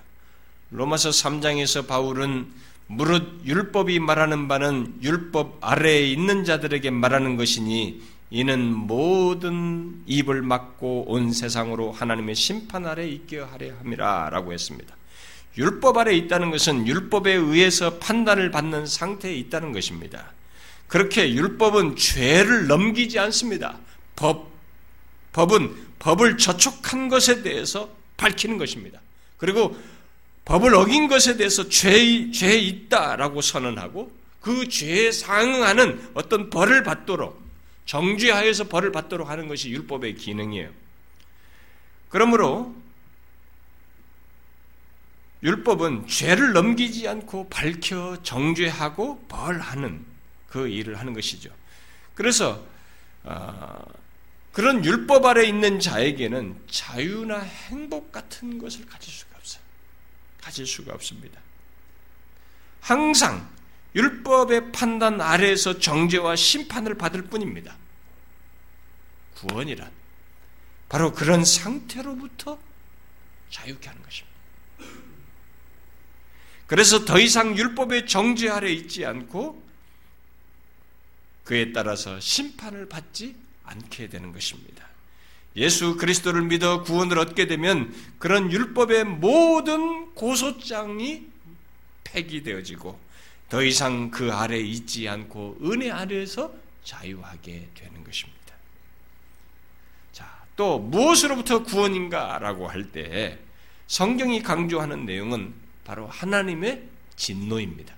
[0.69, 2.51] 로마서 3장에서 바울은
[2.87, 11.33] 무릇 율법이 말하는 바는 율법 아래에 있는 자들에게 말하는 것이니 이는 모든 입을 막고 온
[11.33, 14.95] 세상으로 하나님의 심판 아래 있게 하려 함이라라고 했습니다.
[15.57, 20.31] 율법 아래 있다는 것은 율법에 의해서 판단을 받는 상태에 있다는 것입니다.
[20.87, 23.77] 그렇게 율법은 죄를 넘기지 않습니다.
[24.15, 24.51] 법
[25.33, 28.99] 법은 법을 저촉한 것에 대해서 밝히는 것입니다.
[29.37, 29.77] 그리고
[30.45, 34.11] 법을 어긴 것에 대해서 죄, 죄 있다라고 선언하고
[34.41, 37.41] 그 죄에 상응하는 어떤 벌을 받도록
[37.85, 40.69] 정죄하여서 벌을 받도록 하는 것이 율법의 기능이에요.
[42.09, 42.75] 그러므로
[45.43, 50.05] 율법은 죄를 넘기지 않고 밝혀 정죄하고 벌하는
[50.47, 51.49] 그 일을 하는 것이죠.
[52.13, 52.63] 그래서
[53.23, 53.83] 어,
[54.51, 59.63] 그런 율법 아래 있는 자에게는 자유나 행복 같은 것을 가질 수가 없어요.
[60.41, 61.39] 가질 수가 없습니다.
[62.81, 63.49] 항상
[63.95, 67.75] 율법의 판단 아래에서 정죄와 심판을 받을 뿐입니다.
[69.35, 69.91] 구원이란
[70.89, 72.59] 바로 그런 상태로부터
[73.49, 74.30] 자유케 하는 것입니다.
[76.71, 79.61] 그래서 더 이상 율법의 정죄 아래 있지 않고
[81.43, 84.87] 그에 따라서 심판을 받지 않게 되는 것입니다.
[85.57, 91.27] 예수 그리스도를 믿어 구원을 얻게 되면 그런 율법의 모든 고소장이
[92.05, 92.97] 폐기되어지고
[93.49, 96.53] 더 이상 그 아래 있지 않고 은혜 아래에서
[96.85, 98.55] 자유하게 되는 것입니다.
[100.13, 103.39] 자, 또 무엇으로부터 구원인가라고 할 때
[103.87, 105.60] 성경이 강조하는 내용은
[105.91, 106.83] 바로 하나님의
[107.17, 107.93] 진노입니다.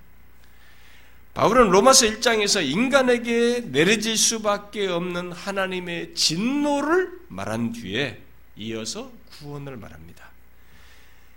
[1.32, 8.20] 바울은 로마서 1장에서 인간에게 내려질 수밖에 없는 하나님의 진노를 말한 뒤에
[8.56, 10.28] 이어서 구원을 말합니다.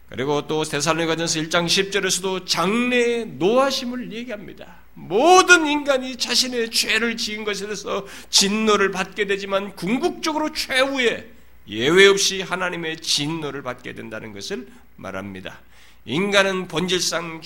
[0.10, 4.78] 그리고 또 데살로니가전서 1장 10절에서도 장래의 노하심을 얘기합니다.
[4.96, 11.30] 모든 인간이 자신의 죄를 지은 것에 대해서 진노를 받게 되지만 궁극적으로 최후에
[11.68, 15.60] 예외 없이 하나님의 진노를 받게 된다는 것을 말합니다.
[16.08, 17.42] 인간은 본질상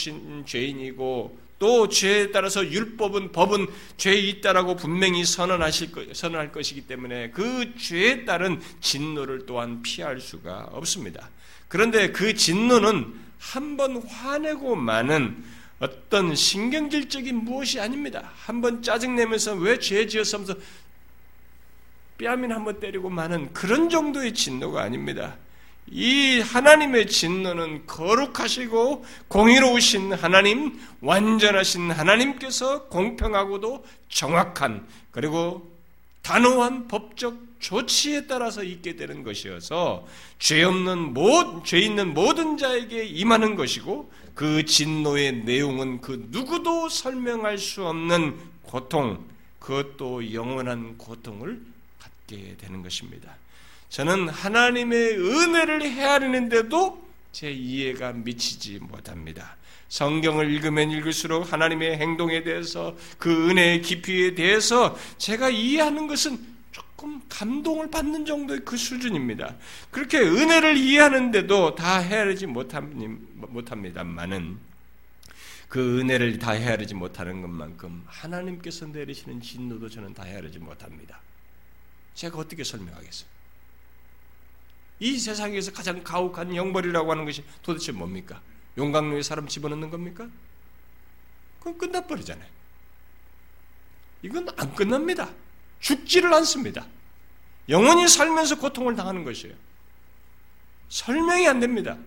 [0.45, 7.75] 죄인이고 또 죄에 따라서 율법은 법은 죄에 있다라고 분명히 선언하실 것, 선언할 것이기 때문에 그
[7.77, 11.29] 죄에 따른 진노를 또한 피할 수가 없습니다.
[11.67, 15.43] 그런데 그 진노는 한 번 화내고 마는
[15.79, 18.31] 어떤 신경질적인 무엇이 아닙니다.
[18.35, 20.55] 한 번 짜증내면서 왜 죄 지었어 하면서
[22.19, 25.37] 뺨이나 한번 때리고 마는 그런 정도의 진노가 아닙니다.
[25.91, 35.69] 이 하나님의 진노는 거룩하시고 공의로우신 하나님, 완전하신 하나님께서 공평하고도 정확한 그리고
[36.21, 40.07] 단호한 법적 조치에 따라서 있게 되는 것이어서
[40.39, 47.57] 죄 없는 모, 죄 있는 모든 자에게 임하는 것이고 그 진노의 내용은 그 누구도 설명할
[47.57, 49.25] 수 없는 고통,
[49.59, 51.61] 그것도 영원한 고통을
[51.99, 53.35] 갖게 되는 것입니다.
[53.91, 59.57] 저는 하나님의 은혜를 헤아리는데도 제 이해가 미치지 못합니다.
[59.89, 66.39] 성경을 읽으면 읽을수록 하나님의 행동에 대해서 그 은혜의 깊이에 대해서 제가 이해하는 것은
[66.71, 69.57] 조금 감동을 받는 정도의 그 수준입니다.
[69.89, 74.57] 그렇게 은혜를 이해하는데도 다 헤아리지 못합니다만은
[75.67, 81.19] 그 은혜를 다 헤아리지 못하는 것만큼 하나님께서 내리시는 진노도 저는 다 헤아리지 못합니다.
[82.13, 83.40] 제가 어떻게 설명하겠어요?
[85.01, 88.39] 이 세상에서 가장 가혹한 형벌이라고 하는 것이 도대체 뭡니까?
[88.77, 90.27] 용광로에 사람 집어넣는 겁니까?
[91.57, 92.47] 그건 끝나버리잖아요.
[94.21, 95.31] 이건 안 끝납니다.
[95.79, 96.85] 죽지를 않습니다.
[97.67, 99.55] 영원히 살면서 고통을 당하는 것이에요.
[100.89, 101.97] 설명이 안 됩니다.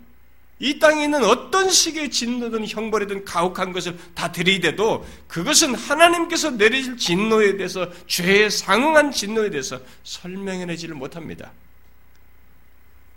[0.60, 7.56] 이 땅에 있는 어떤 식의 진노든 형벌이든 가혹한 것을 다 들이대도 그것은 하나님께서 내리실 진노에
[7.56, 11.50] 대해서 죄에 상응한 진노에 대해서 설명해내지를 못합니다.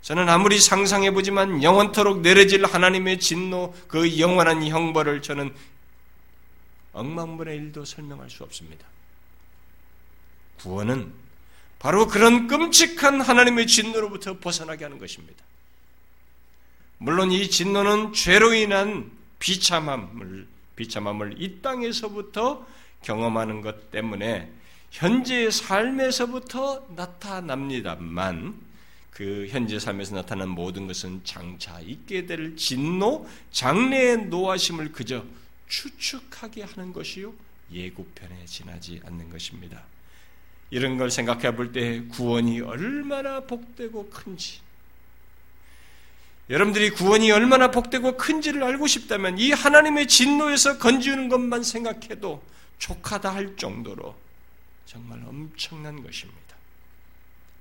[0.02, 5.52] 저는 아무리 상상해보지만 영원토록 내려질 하나님의 진노, 그 영원한 형벌을 저는
[6.92, 8.86] 억만분의 일도 설명할 수 없습니다.
[10.60, 11.12] 구원은
[11.78, 15.44] 바로 그런 끔찍한 하나님의 진노로부터 벗어나게 하는 것입니다.
[16.98, 22.66] 물론 이 진노는 죄로 인한 비참함을 비참함을 이 땅에서부터
[23.02, 24.50] 경험하는 것 때문에
[24.90, 28.67] 현재의 삶에서부터 나타납니다만
[29.18, 35.24] 그 현재 삶에서 나타난 모든 것은 장차 있게 될 진노, 장래의 노하심을 그저
[35.66, 37.34] 추측하게 하는 것이요
[37.72, 39.82] 예고편에 지나지 않는 것입니다.
[40.70, 44.60] 이런 걸 생각해 볼 때 구원이 얼마나 복되고 큰지
[46.48, 52.40] 여러분들이 구원이 얼마나 복되고 큰지를 알고 싶다면 이 하나님의 진노에서 건지는 것만 생각해도
[52.78, 54.14] 족하다 할 정도로
[54.86, 56.54] 정말 엄청난 것입니다.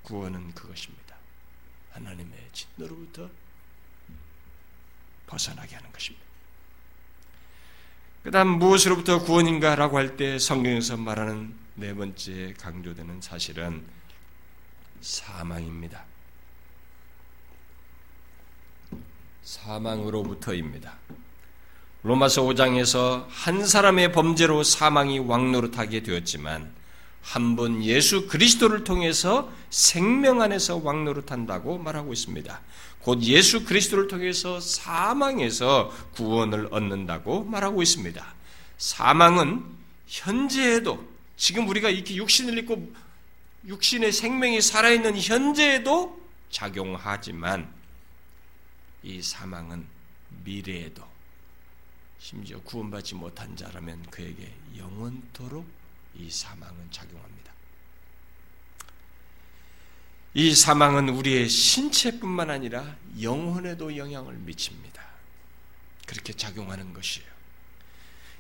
[0.04, 1.07] 구원은 그것입니다.
[1.98, 3.30] 하나님의 진노로부터
[5.26, 6.26] 벗어나게 하는 것입니다.
[8.24, 13.86] 그 다음 무엇으로부터 구원인가 라고 할 때 성경에서 말하는 네 번째 강조되는 사실은
[15.02, 16.04] 사망입니다.
[19.44, 20.98] 사망으로부터입니다.
[22.04, 26.74] 로마서 5장에서 한 사람의 범죄로 사망이 왕노릇하게 되었지만
[27.28, 32.62] 한번 예수 그리스도를 통해서 생명 안에서 왕노릇한다고 말하고 있습니다.
[33.02, 38.34] 곧 예수 그리스도를 통해서 사망에서 구원을 얻는다고 말하고 있습니다.
[38.78, 39.62] 사망은
[40.08, 42.94] 현재에도 지금 우리가 이렇게 육신을 입고
[43.66, 46.18] 육신의 생명이 살아있는 현재에도
[46.50, 47.70] 작용하지만
[49.04, 49.86] 이 사망은
[50.46, 51.04] 미래에도
[52.20, 55.77] 심지어 구원받지 못한 자라면 그에게 영원토록
[56.20, 57.54] 이 사망은 작용합니다.
[60.34, 65.04] 이 사망은 우리의 신체뿐만 아니라 영혼에도 영향을 미칩니다.
[66.06, 67.28] 그렇게 작용하는 것이에요.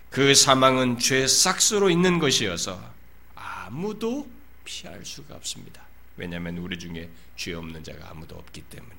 [0.09, 2.93] 그 사망은 죄 싹스로 있는 것이어서
[3.35, 4.29] 아무도
[4.63, 5.81] 피할 수가 없습니다.
[6.15, 8.95] 왜냐하면 우리 중에 죄 없는 자가 아무도 없기 때문에.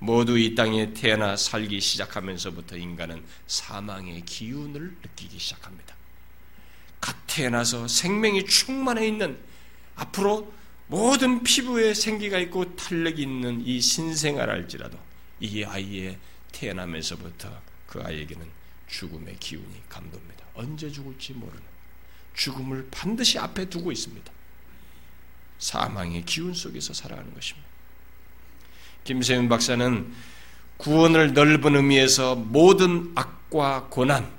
[0.00, 5.97] 모두 이 땅에 태어나 살기 시작하면서부터 인간은 사망의 기운을 느끼기 시작합니다.
[7.00, 9.38] 갓 태어나서 생명이 충만해 있는
[9.96, 10.52] 앞으로
[10.88, 14.98] 모든 피부에 생기가 있고 탄력이 있는 이 신생아를 할지라도
[15.40, 16.18] 이 아이의
[16.52, 18.46] 태어나면서부터 그 아이에게는
[18.86, 20.44] 죽음의 기운이 감돕니다.
[20.54, 21.62] 언제 죽을지 모르는
[22.34, 24.32] 죽음을 반드시 앞에 두고 있습니다.
[25.58, 27.68] 사망의 기운 속에서 살아가는 것입니다.
[29.04, 30.12] 김세윤 박사는
[30.76, 34.30] 구원을 넓은 의미에서 모든 악과 고난,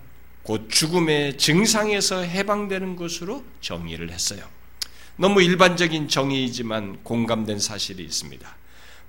[0.43, 4.41] 곧 죽음의 증상에서 해방되는 것으로 정의를 했어요.
[5.15, 8.55] 너무 일반적인 정의이지만 공감된 사실이 있습니다.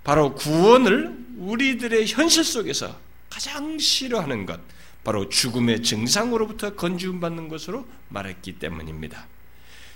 [0.02, 4.60] 바로 구원을 우리들의 현실 속에서 가장 싫어하는 것,
[5.04, 9.28] 바로 죽음의 증상으로부터 건지움 받는 것으로 말했기 때문입니다.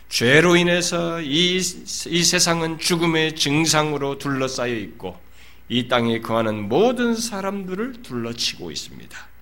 [0.09, 5.18] 죄로 인해서 이, 이 세상은 죽음의 증상으로 둘러싸여 있고
[5.68, 9.34] 이 땅에 거하는 모든 사람들을 둘러치고 있습니다.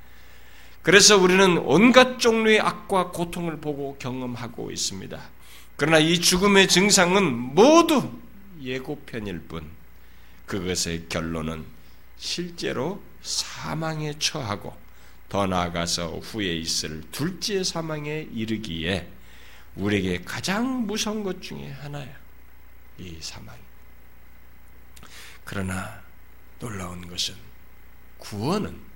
[0.83, 5.21] 그래서 우리는 온갖 종류의 악과 고통을 보고 경험하고 있습니다.
[5.77, 8.11] 그러나 이 죽음의 증상은 모두
[8.61, 9.69] 예고편일 뿐,
[10.47, 11.65] 그것의 결론은
[12.19, 14.77] 실제로 사망에 처하고
[15.29, 19.09] 더 나아가서 후에 있을 둘째 사망에 이르기에
[19.77, 22.15] 우리에게 가장 무서운 것 중에 하나야.
[22.99, 23.57] 이 사망.
[25.45, 26.03] 그러나
[26.59, 27.35] 놀라운 것은
[28.19, 28.92] 구원은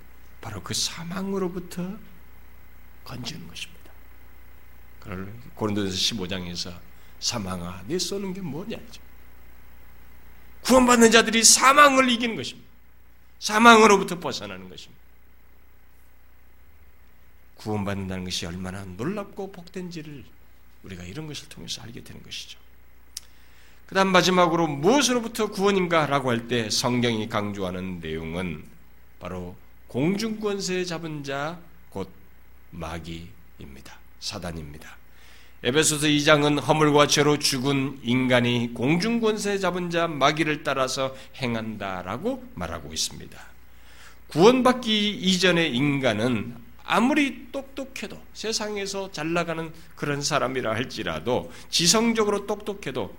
[0.47, 1.97] 바로 그 사망으로부터
[3.03, 3.91] 건지는 것입니다.
[5.01, 6.79] 그걸 고린도전서 15장에서
[7.19, 9.01] 사망아, 내 쏘는 게 뭐냐죠.
[10.61, 12.65] 구원받는 자들이 사망을 이기는 것입니다.
[13.39, 15.03] 사망으로부터 벗어나는 것입니다.
[17.55, 20.23] 구원받는다는 것이 얼마나 놀랍고 복된지를
[20.83, 22.57] 우리가 이런 것을 통해서 알게 되는 것이죠.
[23.85, 28.65] 그 다음 마지막으로 무엇으로부터 구원인가 라고 할 때 성경이 강조하는 내용은
[29.19, 29.57] 바로
[29.87, 31.59] 공중권세 잡은 자,
[31.89, 32.09] 곧
[32.71, 33.97] 마귀입니다.
[34.19, 34.97] 사단입니다.
[35.63, 43.39] 에베소서 2장은 허물과 죄로 죽은 인간이 공중권세 잡은 자 마귀를 따라서 행한다라고 말하고 있습니다.
[44.27, 53.15] 구원받기 이전의 인간은 아무리 똑똑해도 세상에서 잘 나가는 그런 사람이라 할지라도 지성적으로 똑똑해도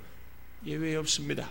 [0.67, 1.49] 예외 없습니다.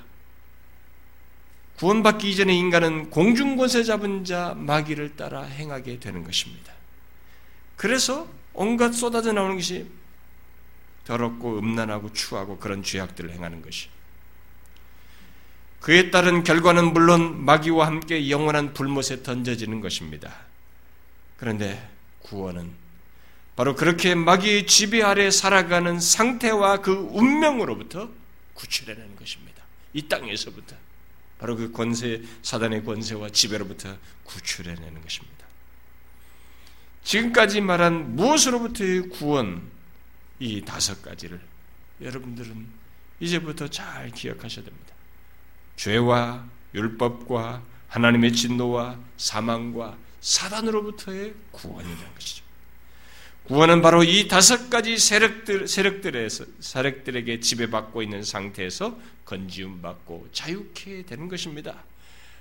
[1.77, 6.73] 구원받기 이전의 인간은 공중권세 잡은 자 마귀를 따라 행하게 되는 것입니다.
[7.75, 9.87] 그래서 온갖 쏟아져 나오는 것이
[11.05, 13.89] 더럽고 음란하고 추하고 그런 죄악들을 행하는 것이
[15.79, 20.33] 그에 따른 결과는 물론 마귀와 함께 영원한 불못에 던져지는 것입니다.
[21.37, 21.87] 그런데
[22.23, 22.71] 구원은
[23.55, 28.09] 바로 그렇게 마귀의 지배 아래 살아가는 상태와 그 운명으로부터
[28.55, 29.63] 구출해내는 것입니다.
[29.93, 30.75] 이 땅에서부터
[31.39, 35.45] 바로 그 권세 사단의 권세와 지배로부터 구출해내는 것입니다.
[37.03, 39.61] 지금까지 말한 무엇으로부터의 구원
[40.39, 41.39] 이 다섯 가지를
[42.01, 42.67] 여러분들은
[43.19, 44.93] 이제부터 잘 기억하셔야 됩니다.
[45.77, 52.43] 죄와 율법과 하나님의 진노와 사망과 사단으로부터의 구원이라는 것이죠.
[53.45, 61.27] 구원은 바로 이 다섯 가지 세력들, 세력들에서, 세력들에게 지배받고 있는 상태에서 건지움 받고 자유케 되는
[61.27, 61.83] 것입니다.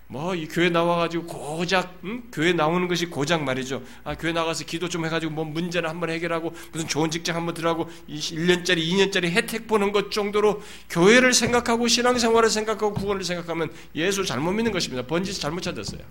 [0.09, 2.23] 뭐, 이 교회 나와가지고 고작, 응?
[2.31, 3.83] 교회 나오는 것이 고작 말이죠.
[4.05, 7.91] 아, 교회 나가서 기도 좀 해가지고 뭐 문제를 한번 해결하고 무슨 좋은 직장 한번 들어가고
[8.09, 14.71] 1년짜리, 2년짜리 혜택 보는 것 정도로 교회를 생각하고 신앙생활을 생각하고 구원을 생각하면 예수 잘못 믿는
[14.71, 15.05] 것입니다.
[15.05, 16.03] 번지스 잘못 찾았어요.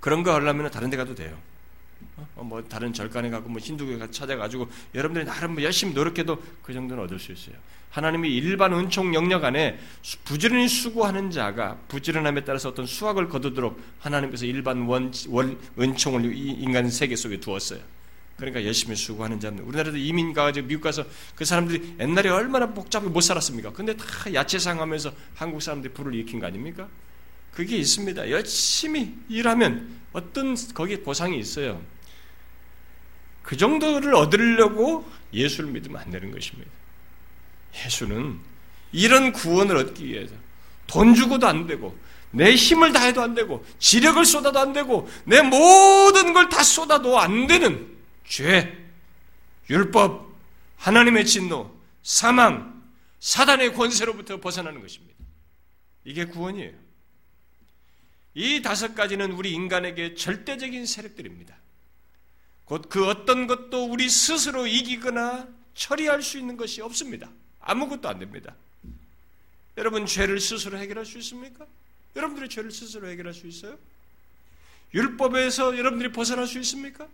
[0.00, 1.38] 그런 거 하려면 다른 데 가도 돼요.
[2.36, 7.04] 어, 뭐 다른 절간에 가고 뭐 힌두교에 찾아가지고 여러분들이 나름 뭐 열심히 노력해도 그 정도는
[7.04, 7.56] 얻을 수 있어요.
[7.90, 9.78] 하나님이 일반 은총 영역 안에
[10.24, 17.16] 부지런히 수고하는 자가 부지런함에 따라서 어떤 수확을 거두도록 하나님께서 일반 원, 원 은총을 인간 세계
[17.16, 17.80] 속에 두었어요.
[18.36, 23.20] 그러니까 열심히 수고하는 자는 우리나라도 이민 가가지고 미국 가서 그 사람들이 옛날에 얼마나 복잡하게 못
[23.20, 23.72] 살았습니까?
[23.72, 26.88] 근데 다 야채상 하면서 한국 사람들이 불을 일으킨 거 아닙니까?
[27.58, 28.30] 그게 있습니다.
[28.30, 31.82] 열심히 일하면 어떤 거기에 보상이 있어요.
[33.42, 36.70] 그 정도를 얻으려고 예수를 믿으면 안 되는 것입니다.
[37.84, 38.38] 예수는
[38.92, 40.36] 이런 구원을 얻기 위해서
[40.86, 41.98] 돈 주고도 안 되고
[42.30, 47.48] 내 힘을 다해도 안 되고 지력을 쏟아도 안 되고 내 모든 걸 다 쏟아도 안
[47.48, 47.88] 되는
[48.24, 48.72] 죄,
[49.68, 50.32] 율법,
[50.76, 52.84] 하나님의 진노, 사망,
[53.18, 55.16] 사단의 권세로부터 벗어나는 것입니다.
[56.04, 56.86] 이게 구원이에요.
[58.38, 61.56] 이 다섯 가지는 우리 인간에게 절대적인 세력들입니다.
[62.66, 67.28] 곧 그 어떤 것도 우리 스스로 이기거나 처리할 수 있는 것이 없습니다.
[67.58, 68.54] 아무것도 안 됩니다.
[69.76, 71.66] 여러분 죄를 스스로 해결할 수 있습니까?
[72.14, 73.76] 여러분들의 죄를 스스로 해결할 수 있어요?
[74.94, 77.08] 율법에서 여러분들이 벗어날 수 있습니까?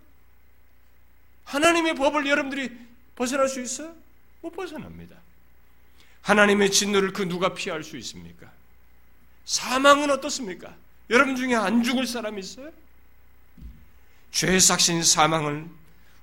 [1.45, 2.71] 하나님의 법을 여러분들이
[3.17, 3.97] 벗어날 수 있어요?
[4.43, 5.17] 못 벗어납니다.
[6.21, 8.53] 하나님의 진노를 그 누가 피할 수 있습니까?
[9.47, 10.84] 사망은 어떻습니까?
[11.11, 12.71] 여러분 중에 안 죽을 사람이 있어요?
[14.33, 15.67] 죄의 삭신 사망을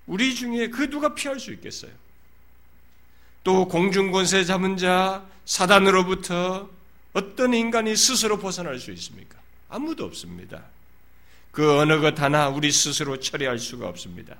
[0.08, 1.92] 우리 중에 그 누가 피할 수 있겠어요?
[3.44, 6.70] 또 공중권세 잡은 자 사단으로부터
[7.14, 9.38] 어떤 인간이 스스로 벗어날 수 있습니까?
[9.70, 10.64] 아무도 없습니다.
[11.52, 14.36] 그 어느 것 하나 우리 스스로 처리할 수가 없습니다.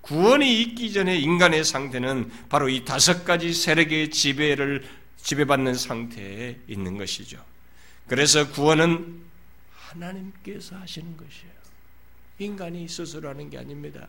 [0.00, 4.88] 구원이 있기 전에 인간의 상태는 바로 이 다섯 가지 세력의 지배를
[5.22, 7.44] 지배받는 상태에 있는 것이죠.
[8.06, 9.27] 그래서 구원은
[9.90, 11.58] 하나님께서 하시는 것이에요.
[12.38, 14.06] 인간이 스스로 하는 게 아닙니다.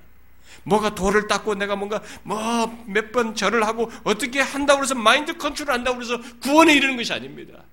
[0.63, 5.71] 뭐가 돌을 닦고 내가 뭔가 뭐 몇 번 절을 하고 어떻게 한다고 해서 마인드 컨트롤
[5.73, 7.63] 한다고 해서 구원에 이르는 것이 아닙니다.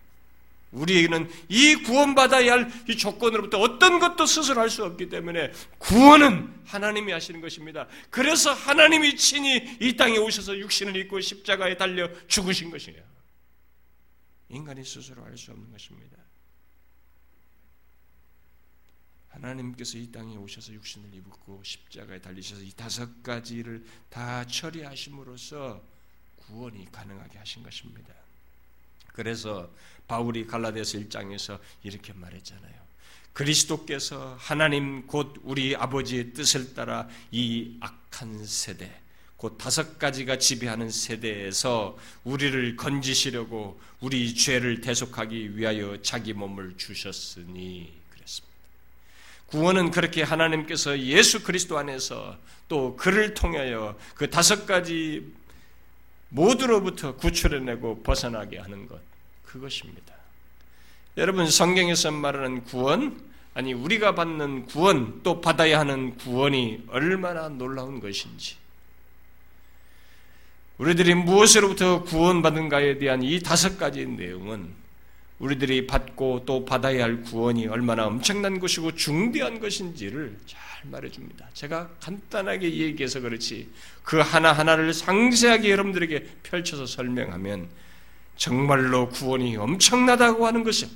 [0.72, 7.12] 우리에게는 이 구원받아야 할 이 조건으로부터 어떤 것도 스스로 할 수 없기 때문에 구원은 하나님이
[7.12, 7.86] 하시는 것입니다.
[8.10, 13.00] 그래서 하나님이 친히 이 땅에 오셔서 육신을 입고 십자가에 달려 죽으신 것이에요.
[14.50, 16.16] 인간이 스스로 할 수 없는 것입니다.
[19.36, 25.82] 하나님께서 이 땅에 오셔서 육신을 입고 십자가에 달리셔서 이 다섯 가지를 다 처리하심으로써
[26.36, 28.14] 구원이 가능하게 하신 것입니다.
[29.12, 29.70] 그래서
[30.08, 32.86] 바울이 갈라디아서 1장에서 이렇게 말했잖아요.
[33.32, 39.02] 그리스도께서 하나님 곧 우리 아버지의 뜻을 따라 이 악한 세대
[39.36, 48.05] 곧 다섯 가지가 지배하는 세대에서 우리를 건지시려고 우리 죄를 대속하기 위하여 자기 몸을 주셨으니
[49.46, 52.36] 구원은 그렇게 하나님께서 예수 그리스도 안에서
[52.68, 55.32] 또 그를 통하여 그 다섯 가지
[56.28, 59.00] 모두로부터 구출해내고 벗어나게 하는 것
[59.44, 60.14] 그것입니다.
[61.16, 63.20] 여러분 성경에서 말하는 구원
[63.54, 68.56] 아니 우리가 받는 구원 또 받아야 하는 구원이 얼마나 놀라운 것인지
[70.76, 74.74] 우리들이 무엇으로부터 구원받은가에 대한 이 다섯 가지 내용은
[75.38, 80.60] 우리들이 받고 또 받아야 할 구원이 얼마나 엄청난 것이고 중대한 것인지를 잘
[80.90, 81.48] 말해줍니다.
[81.52, 83.68] 제가 간단하게 얘기해서 그렇지
[84.02, 87.68] 그 하나하나를 상세하게 여러분들에게 펼쳐서 설명하면
[88.36, 90.88] 정말로 구원이 엄청나다고 하는 것이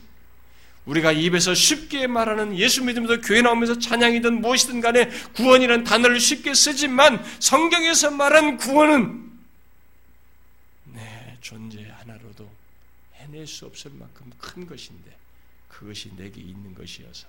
[0.86, 7.22] 우리가 입에서 쉽게 말하는 예수 믿으면서 교회 나오면서 찬양이든 무엇이든 간에 구원이라는 단어를 쉽게 쓰지만
[7.38, 9.30] 성경에서 말한 구원은
[10.94, 11.89] 내 존재
[13.40, 15.16] 해낼 수 없을 만큼 큰 것인데
[15.68, 17.26] 그것이 내게 있는 것이어서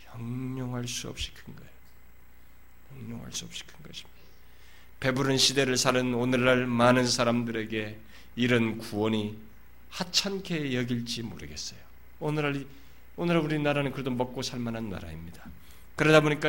[0.00, 1.70] 형용할 수 없이 큰 거예요.
[2.90, 4.20] 형용할 수 없이 큰 것입니다.
[5.00, 7.98] 배부른 시대를 사는 오늘날 많은 사람들에게
[8.36, 9.36] 이런 구원이
[9.90, 11.78] 하찮게 여길지 모르겠어요.
[12.20, 12.64] 오늘날
[13.16, 15.44] 오늘날 우리나라는 그래도 먹고 살 만한 나라입니다.
[15.96, 16.48] 그러다 보니까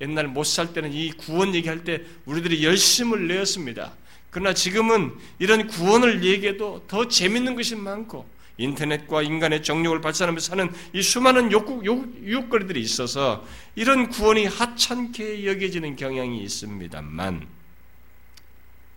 [0.00, 3.94] 옛날 못 살 때는 이 구원 얘기할 때 우리들이 열심을 내었습니다.
[4.34, 8.28] 그러나 지금은 이런 구원을 얘기해도 더 재밌는 것이 많고
[8.58, 15.94] 인터넷과 인간의 정욕을 발산하면서 사는 이 수많은 욕구, 욕, 유혹거리들이 있어서 이런 구원이 하찮게 여겨지는
[15.94, 17.46] 경향이 있습니다만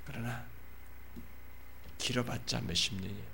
[0.06, 0.44] 그러나
[2.00, 3.28] 길어봤자 몇십 년이에요.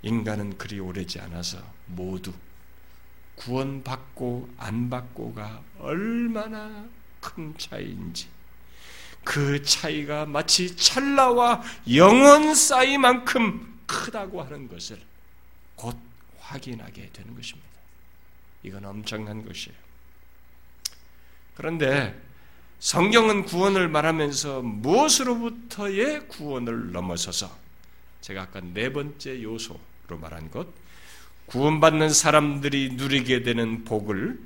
[0.00, 2.32] 인간은 그리 오래지 않아서 모두
[3.34, 6.86] 구원받고 안 받고가 얼마나
[7.20, 8.39] 큰 차이인지
[9.24, 11.62] 그 차이가 마치 찰나와
[11.92, 15.00] 영원 사이만큼 크다고 하는 것을
[15.76, 15.96] 곧
[16.38, 17.68] 확인하게 되는 것입니다.
[18.62, 19.76] 이건 엄청난 것이에요.
[21.54, 22.18] 그런데
[22.78, 27.54] 성경은 구원을 말하면서 무엇으로부터의 구원을 넘어서서
[28.22, 30.66] 제가 아까 네 번째 요소로 말한 것,
[31.46, 34.38] 구원받는 사람들이 누리게 되는 복을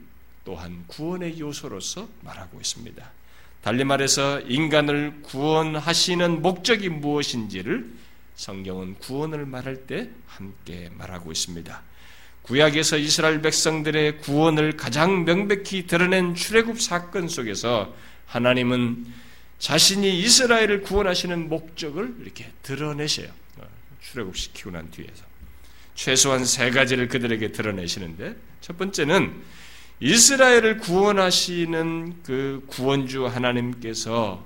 [0.44, 3.10] 또한 구원의 요소로서 말하고 있습니다.
[3.64, 7.86] 달리 말해서 인간을 구원하시는 목적이 무엇인지를
[8.36, 11.82] 성경은 구원을 말할 때 함께 말하고 있습니다.
[12.42, 17.94] 구약에서 이스라엘 백성들의 구원을 가장 명백히 드러낸 출애굽 사건 속에서
[18.26, 19.06] 하나님은
[19.58, 23.28] 자신이 이스라엘을 구원하시는 목적을 이렇게 드러내셔요.
[24.02, 25.24] 출애굽시키고 난 뒤에서
[25.94, 29.32] 최소한 세 가지를 그들에게 드러내시는데 첫 번째는
[30.00, 34.44] 이스라엘을 구원하시는 그 구원주 하나님께서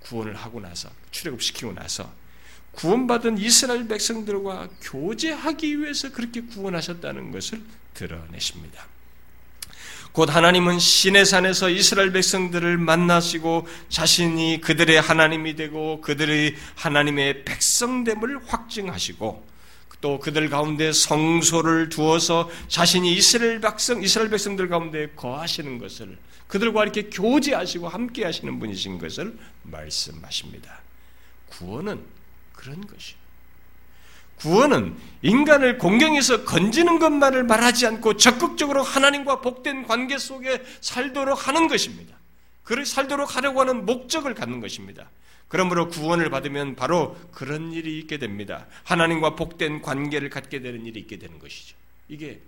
[0.00, 2.12] 구원을 하고 나서 출애굽시키고 나서
[2.72, 7.62] 구원받은 이스라엘 백성들과 교제하기 위해서 그렇게 구원하셨다는 것을
[7.94, 8.86] 드러내십니다.
[10.12, 19.53] 곧 하나님은 신의 산에서 이스라엘 백성들을 만나시고 자신이 그들의 하나님이 되고 그들의 하나님의 백성됨을 확증하시고
[20.04, 27.04] 또 그들 가운데 성소를 두어서 자신이 이스라엘 백성, 이스라엘 백성들 가운데 거하시는 것을 그들과 이렇게
[27.04, 30.82] 교제하시고 함께 하시는 분이신 것을 말씀하십니다.
[31.46, 32.04] 구원은
[32.52, 33.18] 그런 것이에요.
[34.40, 42.14] 구원은 인간을 공경에서 건지는 것만을 말하지 않고 적극적으로 하나님과 복된 관계 속에 살도록 하는 것입니다.
[42.62, 45.08] 그를 살도록 하려고 하는 목적을 갖는 것입니다.
[45.54, 48.66] 그러므로 구원을 받으면 바로 그런 일이 있게 됩니다.
[48.82, 51.76] 하나님과 복된 관계를 갖게 되는 일이 있게 되는 것이죠.
[52.08, 52.40] 이게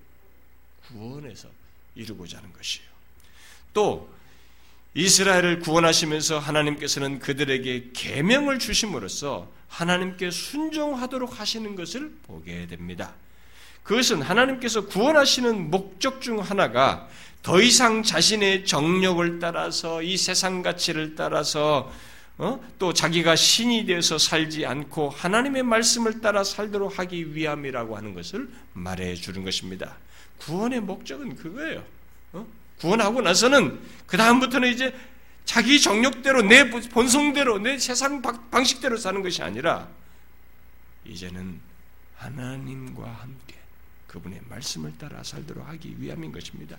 [0.88, 1.46] 구원에서
[1.94, 2.88] 이루고자 하는 것이에요.
[3.72, 4.12] 또
[4.94, 13.14] 이스라엘을 구원하시면서 하나님께서는 그들에게 계명을 주심으로써 하나님께 순종하도록 하시는 것을 보게 됩니다.
[13.84, 17.08] 그것은 하나님께서 구원하시는 목적 중 하나가
[17.44, 21.92] 더 이상 자신의 정력을 따라서 이 세상 가치를 따라서
[22.38, 22.60] 어?
[22.78, 29.14] 또 자기가 신이 되어서 살지 않고 하나님의 말씀을 따라 살도록 하기 위함이라고 하는 것을 말해
[29.14, 29.96] 주는 것입니다.
[30.38, 31.82] 구원의 목적은 그거예요.
[32.34, 32.46] 어?
[32.78, 34.94] 구원하고 나서는 그 다음부터는 이제
[35.46, 38.20] 자기 정력대로 내 본성대로 내 세상
[38.50, 39.88] 방식대로 사는 것이 아니라
[41.06, 41.60] 이제는
[42.16, 43.54] 하나님과 함께
[44.08, 46.76] 그분의 말씀을 따라 살도록 하기 위함인 것입니다.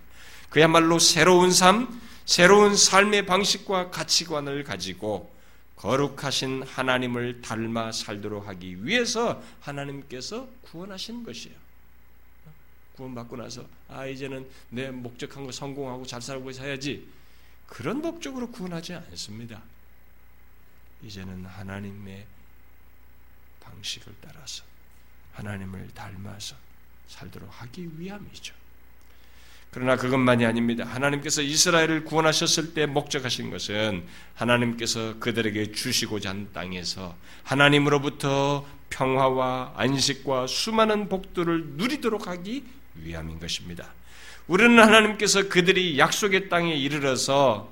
[0.49, 5.35] 그야말로 새로운 삶, 새로운 삶의 방식과 가치관을 가지고
[5.77, 11.55] 거룩하신 하나님을 닮아 살도록 하기 위해서 하나님께서 구원하신 것이에요.
[12.95, 17.07] 구원받고 나서 아 이제는 내 목적한 거 성공하고 잘 살고 살야지
[17.67, 19.61] 그런 목적으로 구원하지 않습니다.
[21.03, 22.25] 이제는 하나님의
[23.59, 24.63] 방식을 따라서
[25.33, 26.55] 하나님을 닮아서
[27.07, 28.55] 살도록 하기 위함이죠.
[29.77, 30.85] 그러나 그것만이 아닙니다.
[30.85, 41.09] 하나님께서 이스라엘을 구원하셨을 때 목적하신 것은 하나님께서 그들에게 주시고자 한 땅에서 하나님으로부터 평화와 안식과 수많은
[41.09, 42.63] 복들을 누리도록 하기
[42.95, 43.93] 위함인 것입니다.
[44.47, 47.69] 우리는 하나님께서 그들이 약속의 땅에 이르러서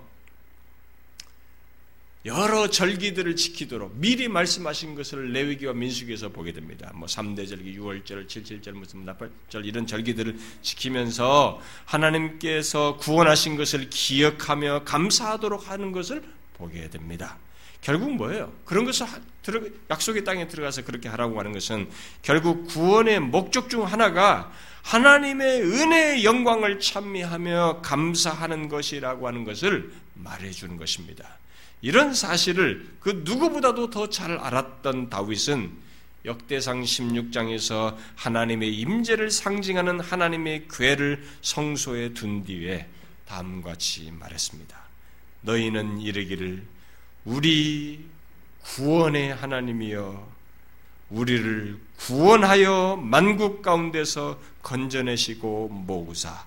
[2.26, 6.92] 여러 절기들을 지키도록 미리 말씀하신 것을 레위기와 민수기에서 보게 됩니다.
[6.96, 15.70] 뭐 3대 절기, 6월절, 77절, 무슨 나팔절 이런 절기들을 지키면서 하나님께서 구원하신 것을 기억하며 감사하도록
[15.70, 16.24] 하는 것을
[16.56, 17.38] 보게 됩니다.
[17.82, 18.52] 결국 뭐예요?
[18.66, 19.06] 그런 것을
[19.92, 21.88] 약속의 땅에 들어가서 그렇게 하라고 하는 것은
[22.24, 24.52] 결국 구원의 목적 중 하나가
[24.82, 31.38] 하나님의 은혜의 영광을 찬미하며 감사하는 것이라고 하는 것을 말해주는 것입니다.
[31.82, 35.72] 이런 사실을 그 누구보다도 더 잘 알았던 다윗은
[36.26, 42.88] 역대상 16장에서 하나님의 임재를 상징하는 하나님의 괴를 성소에 둔 뒤에
[43.28, 44.76] 다음과 같이 말했습니다.
[45.42, 46.64] 너희는 이르기를
[47.26, 48.06] 우리
[48.64, 50.34] 구원의 하나님이여
[51.12, 56.46] 우리를 구원하여 만국 가운데서 건져내시고 모으사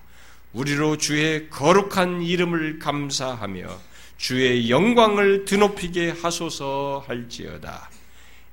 [0.51, 3.88] 우리로 주의 거룩한 이름을 감사하며
[4.19, 7.89] 주의 영광을 드높이게 하소서 할지어다.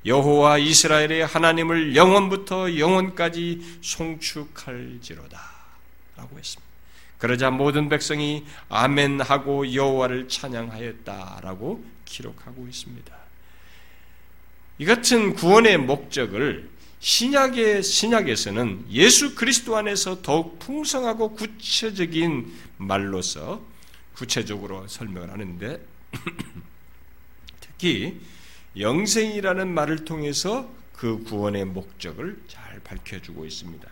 [0.07, 5.41] 여호와 이스라엘의 하나님을 영원부터 영원까지 송축할지로다.
[6.17, 6.64] 라고 했습니다.
[7.19, 13.17] 그러자 모든 백성이 아멘 하고 여호와를 찬양하였다라고 기록하고 있습니다.
[14.79, 23.61] 이 같은 구원의 목적을 신약의 신약에서는 예수 그리스도 안에서 더욱 풍성하고 구체적인 말로서
[24.17, 25.81] 구체적으로 설명을 하는데
[27.61, 28.21] 특히
[28.79, 33.89] 영생이라는 말을 통해서 그 구원의 목적을 잘 밝혀주고 있습니다.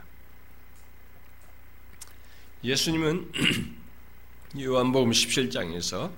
[2.64, 3.30] 예수님은
[4.58, 6.10] 요한복음 17장에서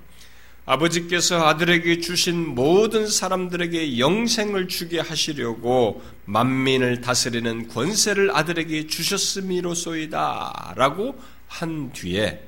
[0.65, 11.93] 아버지께서 아들에게 주신 모든 사람들에게 영생을 주게 하시려고 만민을 다스리는 권세를 아들에게 주셨음이로소이다 라고 한
[11.93, 12.46] 뒤에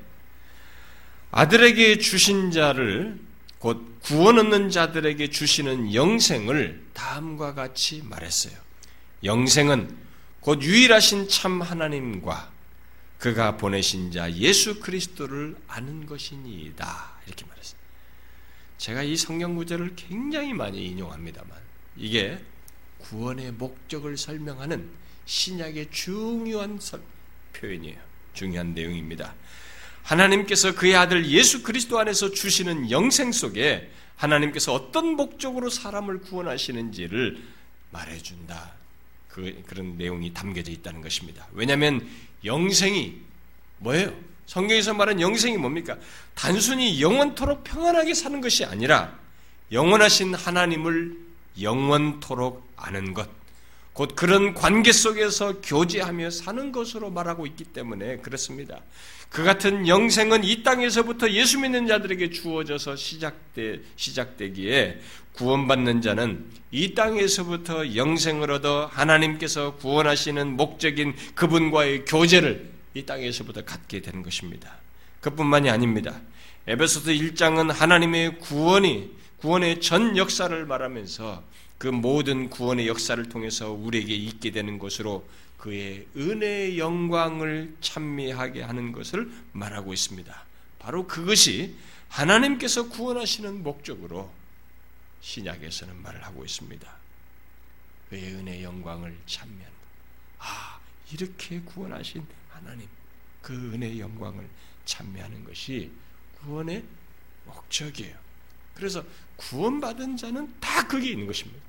[1.31, 3.19] 아들에게 주신 자를
[3.59, 8.57] 곧 구원 얻는 자들에게 주시는 영생을 다음과 같이 말했어요.
[9.23, 9.95] 영생은
[10.39, 12.51] 곧 유일하신 참 하나님과
[13.19, 17.11] 그가 보내신 자 예수 그리스도를 아는 것이니이다.
[17.27, 17.79] 이렇게 말했어요.
[18.77, 21.51] 제가 이 성경 구절을 굉장히 많이 인용합니다만
[21.97, 22.39] 이게
[22.99, 24.89] 구원의 목적을 설명하는
[25.25, 26.79] 신약의 중요한
[27.53, 27.97] 표현이에요.
[28.33, 29.35] 중요한 내용입니다.
[30.03, 37.41] 하나님께서 그의 아들 예수 그리스도 안에서 주시는 영생 속에 하나님께서 어떤 목적으로 사람을 구원하시는지를
[37.91, 38.71] 말해준다.
[39.29, 41.47] 그, 그런 내용이 담겨져 있다는 것입니다.
[41.53, 42.07] 왜냐하면
[42.43, 43.15] 영생이
[43.77, 44.13] 뭐예요?
[44.45, 45.97] 성경에서 말하는 영생이 뭡니까?
[46.33, 49.17] 단순히 영원토록 평안하게 사는 것이 아니라
[49.71, 51.15] 영원하신 하나님을
[51.61, 53.29] 영원토록 아는 것.
[53.99, 58.79] 곧 그런 관계 속에서 교제하며 사는 것으로 말하고 있기 때문에 그렇습니다.
[59.29, 65.01] 그 같은 영생은 이 땅에서부터 예수 믿는 자들에게 주어져서 시작돼, 시작되기에
[65.33, 74.23] 구원받는 자는 이 땅에서부터 영생을 얻어 하나님께서 구원하시는 목적인 그분과의 교제를 이 땅에서부터 갖게 되는
[74.23, 74.77] 것입니다.
[75.19, 76.21] 그뿐만이 아닙니다.
[76.67, 81.49] 에베소서 1장은 하나님의 구원이 구원의 전 역사를 말하면서
[81.79, 85.27] 그 모든 구원의 역사를 통해서 우리에게 있게 되는 것으로
[85.57, 90.45] 그의 은혜의 영광을 찬미하게 하는 것을 말하고 있습니다.
[90.77, 91.77] 바로 그것이
[92.09, 94.29] 하나님께서 구원하시는 목적으로
[95.21, 96.97] 신약에서는 말을 하고 있습니다.
[98.09, 99.79] 그의 은혜의 영광을 찬미하는
[100.39, 100.79] 아,
[101.13, 102.89] 이렇게 구원하신 하나님,
[103.41, 104.45] 그 은혜의 영광을
[104.83, 105.91] 찬미하는 것이
[106.41, 106.83] 구원의
[107.45, 108.17] 목적이에요.
[108.73, 109.01] 그래서
[109.37, 111.68] 구원받은 자는 다 그게 있는 것입니다.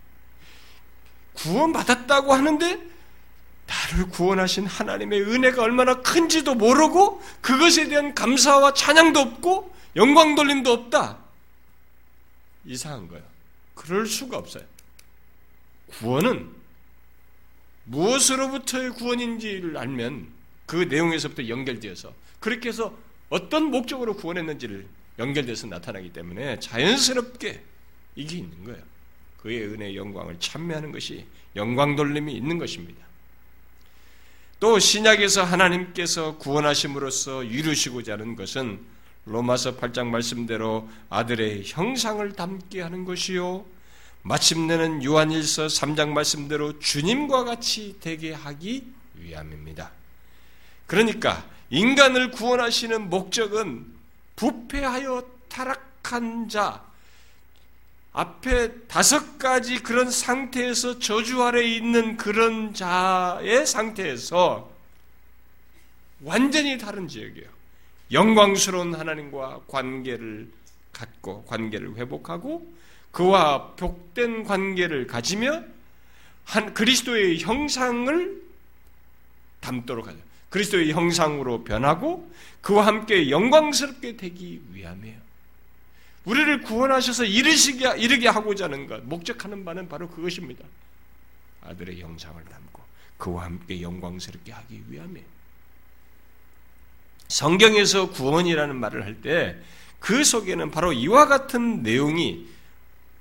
[1.42, 2.90] 구원받았다고 하는데
[3.66, 11.18] 나를 구원하신 하나님의 은혜가 얼마나 큰지도 모르고 그것에 대한 감사와 찬양도 없고 영광 돌림도 없다.
[12.64, 13.24] 이상한 거예요.
[13.74, 14.64] 그럴 수가 없어요.
[15.98, 16.50] 구원은
[17.84, 20.28] 무엇으로부터의 구원인지를 알면
[20.66, 22.96] 그 내용에서부터 연결되어서 그렇게 해서
[23.28, 24.86] 어떤 목적으로 구원했는지를
[25.18, 27.62] 연결돼서 나타나기 때문에 자연스럽게
[28.16, 28.82] 이게 있는 거예요.
[29.42, 31.26] 그의 은혜의 영광을 찬미하는 것이
[31.56, 33.06] 영광 돌림이 있는 것입니다.
[34.60, 38.78] 또 신약에서 하나님께서 구원하심으로써 이루시고자 하는 것은
[39.24, 43.64] 로마서 8장 말씀대로 아들의 형상을 담게 하는 것이요.
[44.22, 48.84] 마침내는 요한일서 3장 말씀대로 주님과 같이 되게 하기
[49.14, 49.90] 위함입니다.
[50.86, 53.86] 그러니까 인간을 구원하시는 목적은
[54.36, 56.84] 부패하여 타락한 자,
[58.12, 64.70] 앞에 다섯 가지 그런 상태에서 저주 아래 있는 그런 자의 상태에서
[66.22, 67.48] 완전히 다른 지역이에요.
[68.12, 70.50] 영광스러운 하나님과 관계를
[70.92, 72.70] 갖고 관계를 회복하고
[73.12, 75.62] 그와 복된 관계를 가지며
[76.44, 78.42] 한 그리스도의 형상을
[79.60, 80.18] 담도록 하죠.
[80.50, 82.28] 그리스도의 형상으로 변하고
[82.60, 85.29] 그와 함께 영광스럽게 되기 위함이에요.
[86.30, 90.64] 우리를 구원하셔서 이르시게, 이르게 하고자 하는 것, 목적하는 바는 바로 그것입니다.
[91.62, 92.82] 아들의 형상을 담고
[93.18, 95.26] 그와 함께 영광스럽게 하기 위함이에요.
[97.28, 99.60] 성경에서 구원이라는 말을 할 때
[100.00, 102.48] 그 속에는 바로 이와 같은 내용이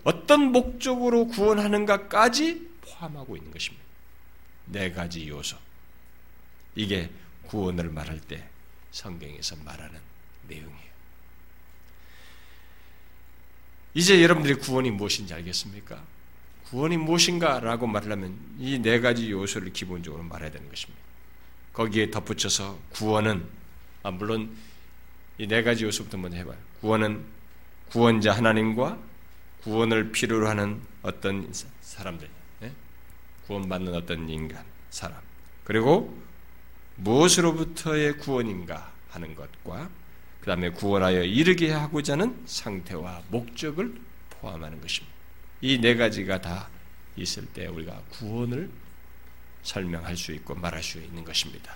[0.06, 3.84] 어떤 목적으로 구원하는가까지 포함하고 있는 것입니다.
[4.66, 5.58] 네 가지 요소.
[6.76, 7.10] 이게
[7.48, 8.48] 구원을 말할 때
[8.92, 10.00] 성경에서 말하는
[10.48, 10.89] 내용이에요.
[13.94, 16.02] 이제 여러분들이 구원이 무엇인지 알겠습니까?
[16.70, 21.02] 구원이 무엇인가라고 말하려면 이 네 가지 요소를 기본적으로 말해야 되는 것입니다.
[21.74, 23.44] 거기에 덧붙여서 구원은
[24.04, 24.56] 아 물론
[25.40, 26.58] 이 네 가지 요소부터 먼저 해봐요.
[26.82, 27.24] 구원은
[27.90, 29.00] 구원자 하나님과
[29.64, 32.30] 구원을 필요로 하는 어떤 사람들,
[32.64, 32.72] 예?
[33.48, 35.18] 구원받는 어떤 인간, 사람,
[35.64, 36.16] 그리고
[36.98, 39.90] 무엇으로부터의 구원인가 하는 것과
[40.40, 43.94] 그 다음에 구원하여 이르게 하고자 하는 상태와 목적을
[44.30, 45.14] 포함하는 것입니다.
[45.62, 46.70] 이 네 가지가 다
[47.18, 48.70] 있을 때 우리가 구원을
[49.64, 51.76] 설명할 수 있고 말할 수 있는 것입니다.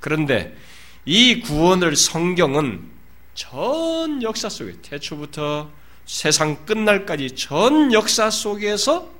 [0.00, 0.56] 그런데
[1.04, 2.88] 이 구원을 성경은
[3.34, 5.70] 전 역사 속에 태초부터
[6.06, 9.12] 세상 끝날까지 전 역사 속에서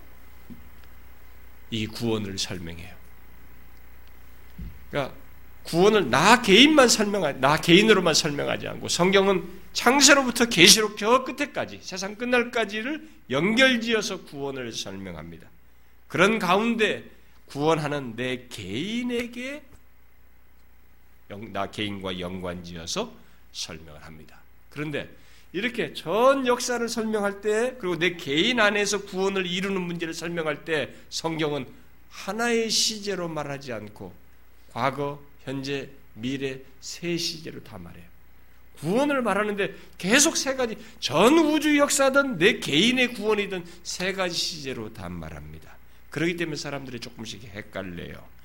[1.70, 2.96] 이 구원을 설명해요.
[4.90, 5.14] 그러니까
[5.68, 13.06] 구원을 나 개인만 설명하, 나 개인으로만 설명하지 않고 성경은 창세로부터 계시록 저 끝에까지 세상 끝날까지를
[13.28, 15.46] 연결지어서 구원을 설명합니다.
[16.08, 17.04] 그런 가운데
[17.46, 19.62] 구원하는 내 개인에게
[21.52, 23.12] 나 개인과 연관지어서
[23.52, 24.38] 설명을 합니다.
[24.70, 25.06] 그런데
[25.52, 31.66] 이렇게 전 역사를 설명할 때 그리고 내 개인 안에서 구원을 이루는 문제를 설명할 때 성경은
[32.10, 34.14] 하나의 시제로 말하지 않고
[34.72, 38.04] 과거, 현재, 미래 세 시제로 다 말해요.
[38.80, 45.08] 구원을 말하는데 계속 세 가지 전 우주 역사든 내 개인의 구원이든 세 가지 시제로 다
[45.08, 45.76] 말합니다.
[46.10, 48.38] 그렇기 때문에 사람들이 조금씩 헷갈려요.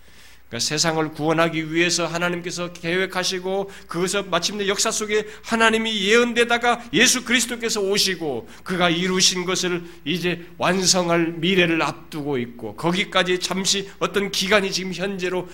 [0.47, 8.47] 그러니까 세상을 구원하기 위해서 하나님께서 계획하시고 그것을 마침내 역사 속에 하나님이 예언되다가 예수 그리스도께서 오시고
[8.63, 15.49] 그가 이루신 것을 이제 완성할 미래를 앞두고 있고 거기까지 잠시 어떤 기간이 지금 현재로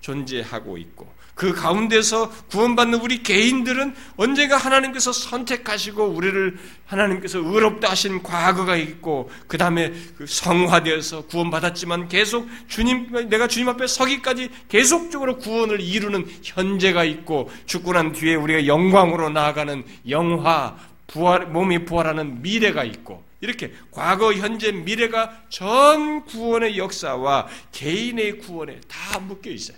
[0.00, 8.74] 존재하고 있고 그 가운데서 구원받는 우리 개인들은 언제가 하나님께서 선택하시고 우리를 하나님께서 의롭다 하신 과거가
[8.74, 16.26] 있고 그 다음에 그 성화되어서 구원받았지만 계속 주님 내가 주님 앞에 서기까지 계속적으로 구원을 이루는
[16.42, 20.76] 현재가 있고 죽고 난 뒤에 우리가 영광으로 나아가는 영화
[21.06, 29.20] 부활 몸이 부활하는 미래가 있고 이렇게 과거, 현재, 미래가 전 구원의 역사와 개인의 구원에 다
[29.20, 29.76] 묶여 있어요.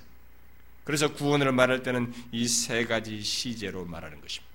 [0.91, 4.51] 그래서 구원을 말할 때는 이 세 가지 시제로 말하는 것입니다.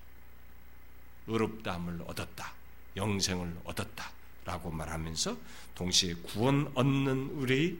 [1.28, 2.52] 의롭다함을 얻었다.
[2.94, 4.10] 영생을 얻었다.
[4.44, 5.34] 라고 말하면서
[5.74, 7.78] 동시에 구원 얻는 우리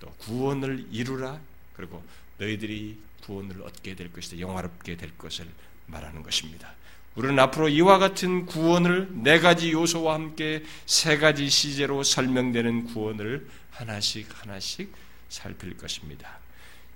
[0.00, 1.38] 또 구원을 이루라.
[1.74, 2.02] 그리고
[2.38, 4.38] 너희들이 구원을 얻게 될 것이다.
[4.40, 5.46] 영화롭게 될 것을
[5.86, 6.72] 말하는 것입니다.
[7.16, 14.26] 우리는 앞으로 이와 같은 구원을 네 가지 요소와 함께 세 가지 시제로 설명되는 구원을 하나씩
[14.40, 14.90] 하나씩
[15.28, 16.38] 살필 것입니다.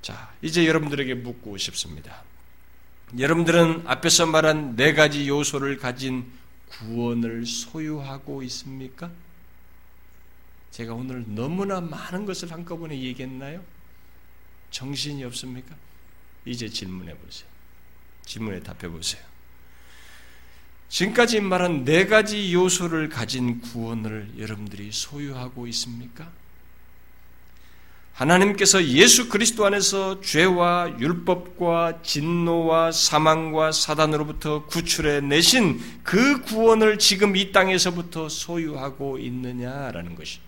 [0.03, 2.22] 자, 이제 여러분들에게 묻고 싶습니다.
[3.18, 6.30] 여러분들은 앞에서 말한 네 가지 요소를 가진
[6.68, 9.11] 구원을 소유하고 있습니까?
[10.70, 13.64] 제가 오늘 너무나 많은 것을 한꺼번에 얘기했나요?
[14.70, 15.74] 정신이 없습니까?
[16.44, 17.49] 이제 질문해 보세요.
[18.24, 19.22] 질문에 답해 보세요.
[20.90, 26.30] 지금까지 말한 네 가지 요소를 가진 구원을 여러분들이 소유하고 있습니까?
[28.18, 37.52] 하나님께서 예수 그리스도 안에서 죄와 율법과 진노와 사망과 사단으로부터 구출해 내신 그 구원을 지금 이
[37.52, 40.40] 땅에서부터 소유하고 있느냐라는 것이.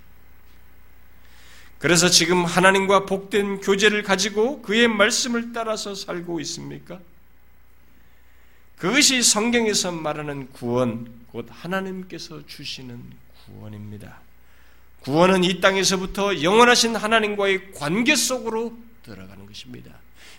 [1.79, 6.99] 그래서 지금 하나님과 복된 교제를 가지고 그의 말씀을 따라서 살고 있습니까?
[8.79, 13.01] 그것이 성경에서 말하는 구원, 곧 하나님께서 주시는
[13.47, 14.30] 구원입니다.
[15.01, 19.93] 구원은 이 땅에서부터 영원하신 하나님과의 관계 속으로 들어가는 것입니다.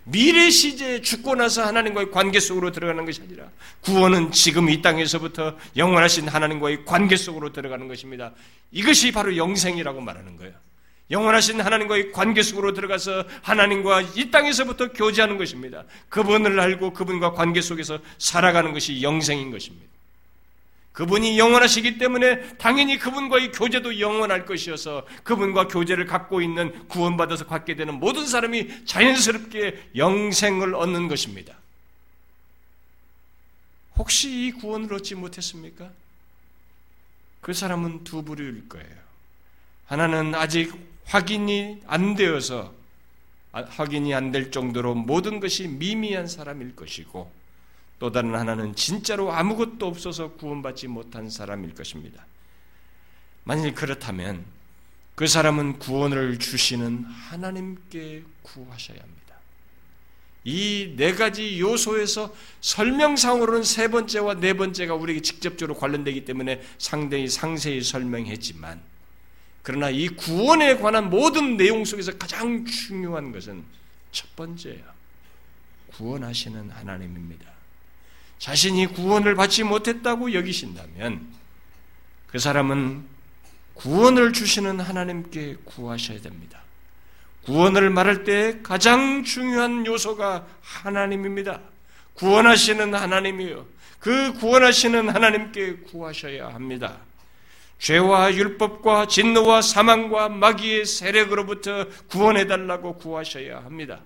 [0.04, 3.46] 미래 시제에 죽고 나서 하나님과의 관계 속으로 들어가는 것이 아니라
[3.82, 8.32] 구원은 지금 이 땅에서부터 영원하신 하나님과의 관계 속으로 들어가는 것입니다.
[8.72, 10.54] 이것이 바로 영생이라고 말하는 거예요.
[11.12, 15.84] 영원하신 하나님과의 관계 속으로 들어가서 하나님과 이 땅에서부터 교제하는 것입니다.
[16.10, 19.88] 그분을 알고 그분과 관계 속에서 살아가는 것이 영생인 것입니다.
[20.94, 27.94] 그분이 영원하시기 때문에 당연히 그분과의 교제도 영원할 것이어서 그분과 교제를 갖고 있는 구원받아서 갖게 되는
[28.00, 31.56] 모든 사람이 자연스럽게 영생을 얻는 것입니다.
[33.96, 35.90] 혹시 이 구원을 얻지 못했습니까?
[37.40, 39.02] 그 사람은 두 부류일 거예요.
[39.88, 40.74] 하나는 아직
[41.06, 42.74] 확인이 안 되어서
[43.54, 47.32] 아, 확인이 안 될 정도로 모든 것이 미미한 사람일 것이고
[48.02, 52.26] 또 다른 하나는 진짜로 아무것도 없어서 구원받지 못한 사람일 것입니다.
[53.44, 54.44] 만일 그렇다면
[55.14, 59.36] 그 사람은 구원을 주시는 하나님께 구하셔야 합니다.
[60.44, 67.84] 이 네 가지 요소에서 설명상으로는 세 번째와 네 번째가 우리에게 직접적으로 관련되기 때문에 상당히 상세히
[67.84, 68.82] 설명했지만
[69.62, 73.64] 그러나 이 구원에 관한 모든 내용 속에서 가장 중요한 것은
[74.12, 74.86] 첫 번째예요.
[75.94, 77.61] 구원하시는 하나님입니다.
[78.42, 81.28] 자신이 구원을 받지 못했다고 여기신다면
[82.26, 83.06] 그 사람은
[83.76, 86.60] 구원을 주시는 하나님께 구하셔야 됩니다.
[87.44, 91.62] 구원을 말할 때 가장 중요한 요소가 하나님입니다.
[92.16, 93.68] 구원하시는 하나님이요.
[94.00, 96.98] 그 구원하시는 하나님께 구하셔야 합니다.
[97.78, 104.00] 죄와 율법과 진노와 사망과 마귀의 세력으로부터 구원해달라고 구하셔야 합니다.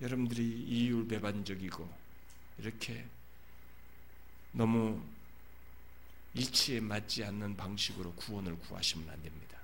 [0.00, 1.88] 여러분들이 이율배반적이고
[2.58, 3.04] 이렇게
[4.52, 5.02] 너무
[6.34, 9.58] 일치에 맞지 않는 방식으로 구원을 구하시면 안 됩니다.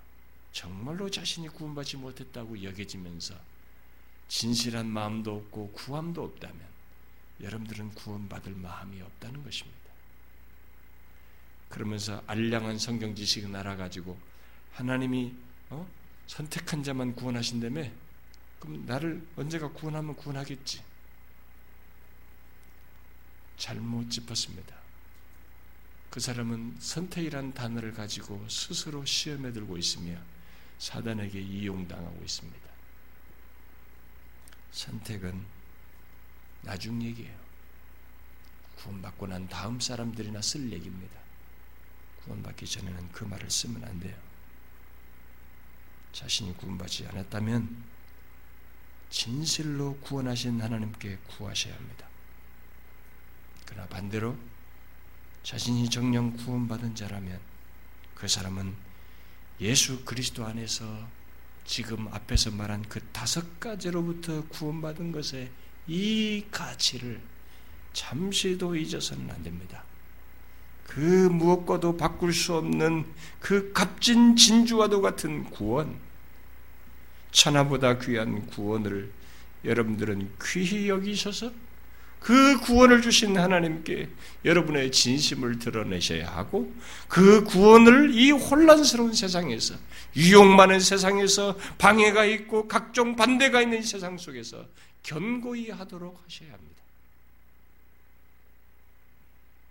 [0.53, 3.35] 정말로 자신이 구원받지 못했다고 여겨지면서
[4.29, 6.61] 진실한 마음도 없고 구함도 없다면
[7.43, 9.79] 여러분들은 구원받을 마음이 없다는 것입니다.
[11.69, 14.19] 그러면서 알량한 성경 지식을 알아가지고
[14.73, 15.35] 하나님이
[15.71, 15.89] 어?
[16.27, 17.91] 선택한 자만 구원하신다며
[18.63, 20.85] 그럼 나를 언제가 구원하면 구원하겠지.
[23.57, 24.77] 잘못 짚었습니다.
[26.11, 30.17] 그 사람은 선택이란 단어를 가지고 스스로 시험에 들고 있으며
[30.79, 32.61] 사단에게 이용당하고 있습니다.
[34.71, 35.45] 선택은
[36.61, 37.37] 나중 얘기예요.
[38.77, 41.19] 구원받고 난 다음 사람들이나 쓸 얘기입니다.
[42.25, 44.17] 구원받기 전에는 그 말을 쓰면 안 돼요.
[46.13, 47.92] 자신이 구원받지 않았다면
[49.13, 52.07] 진실로 구원하신 하나님께 구하셔야 합니다.
[53.67, 54.35] 그러나 반대로
[55.43, 57.39] 자신이 정령 구원받은 자라면
[58.15, 58.75] 그 사람은
[59.61, 61.07] 예수 그리스도 안에서
[61.65, 65.51] 지금 앞에서 말한 그 다섯 가지로부터 구원받은 것의
[65.87, 67.21] 이 가치를
[67.93, 69.85] 잠시도 잊어서는 안 됩니다.
[70.85, 73.07] 그 무엇과도 바꿀 수 없는
[73.41, 75.99] 그 값진 진주와도 같은 구원,
[77.33, 79.11] 천하보다 귀한 구원을
[79.65, 81.51] 여러분들은 귀히 여기셔서
[82.21, 84.09] 그 구원을 주신 하나님께
[84.45, 86.73] 여러분의 진심을 드러내셔야 하고
[87.09, 89.75] 그 구원을 이 혼란스러운 세상에서
[90.15, 94.65] 유욕 많은 세상에서 방해가 있고 각종 반대가 있는 세상 속에서
[95.03, 96.83] 견고히 하도록 하셔야 합니다.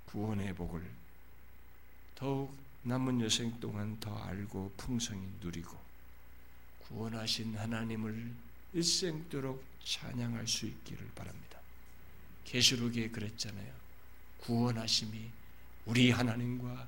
[0.07, 0.81] 구원의 복을
[2.15, 2.53] 더욱
[2.83, 5.80] 남은 여생 동안 더 알고 풍성히 누리고
[6.91, 8.31] 구원하신 하나님을
[8.73, 11.59] 일생도록 찬양할 수 있기를 바랍니다.
[12.45, 13.71] 계시록에 그랬잖아요.
[14.41, 15.29] 구원하심이
[15.85, 16.87] 우리 하나님과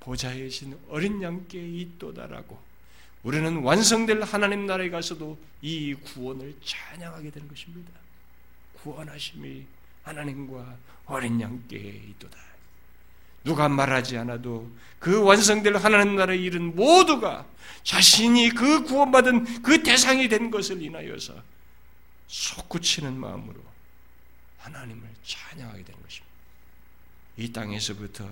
[0.00, 2.58] 보좌에 신 어린 양께 있도다라고
[3.22, 7.90] 우리는 완성될 하나님 나라에 가서도 이 구원을 찬양하게 되는 것입니다.
[8.82, 9.66] 구원하심이
[10.02, 10.76] 하나님과
[11.06, 12.53] 어린 양께 있도다.
[13.44, 17.46] 누가 말하지 않아도 그 완성될 하나님 나라의 일은 모두가
[17.82, 21.34] 자신이 그 구원받은 그 대상이 된 것을 인하여서
[22.26, 23.60] 솟구치는 마음으로
[24.58, 26.34] 하나님을 찬양하게 되는 것입니다.
[27.36, 28.26] 이 땅에서부터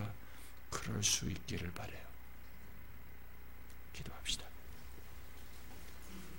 [0.71, 1.71] 그럴 수 있기를.
[1.75, 2.02] 기도합시다.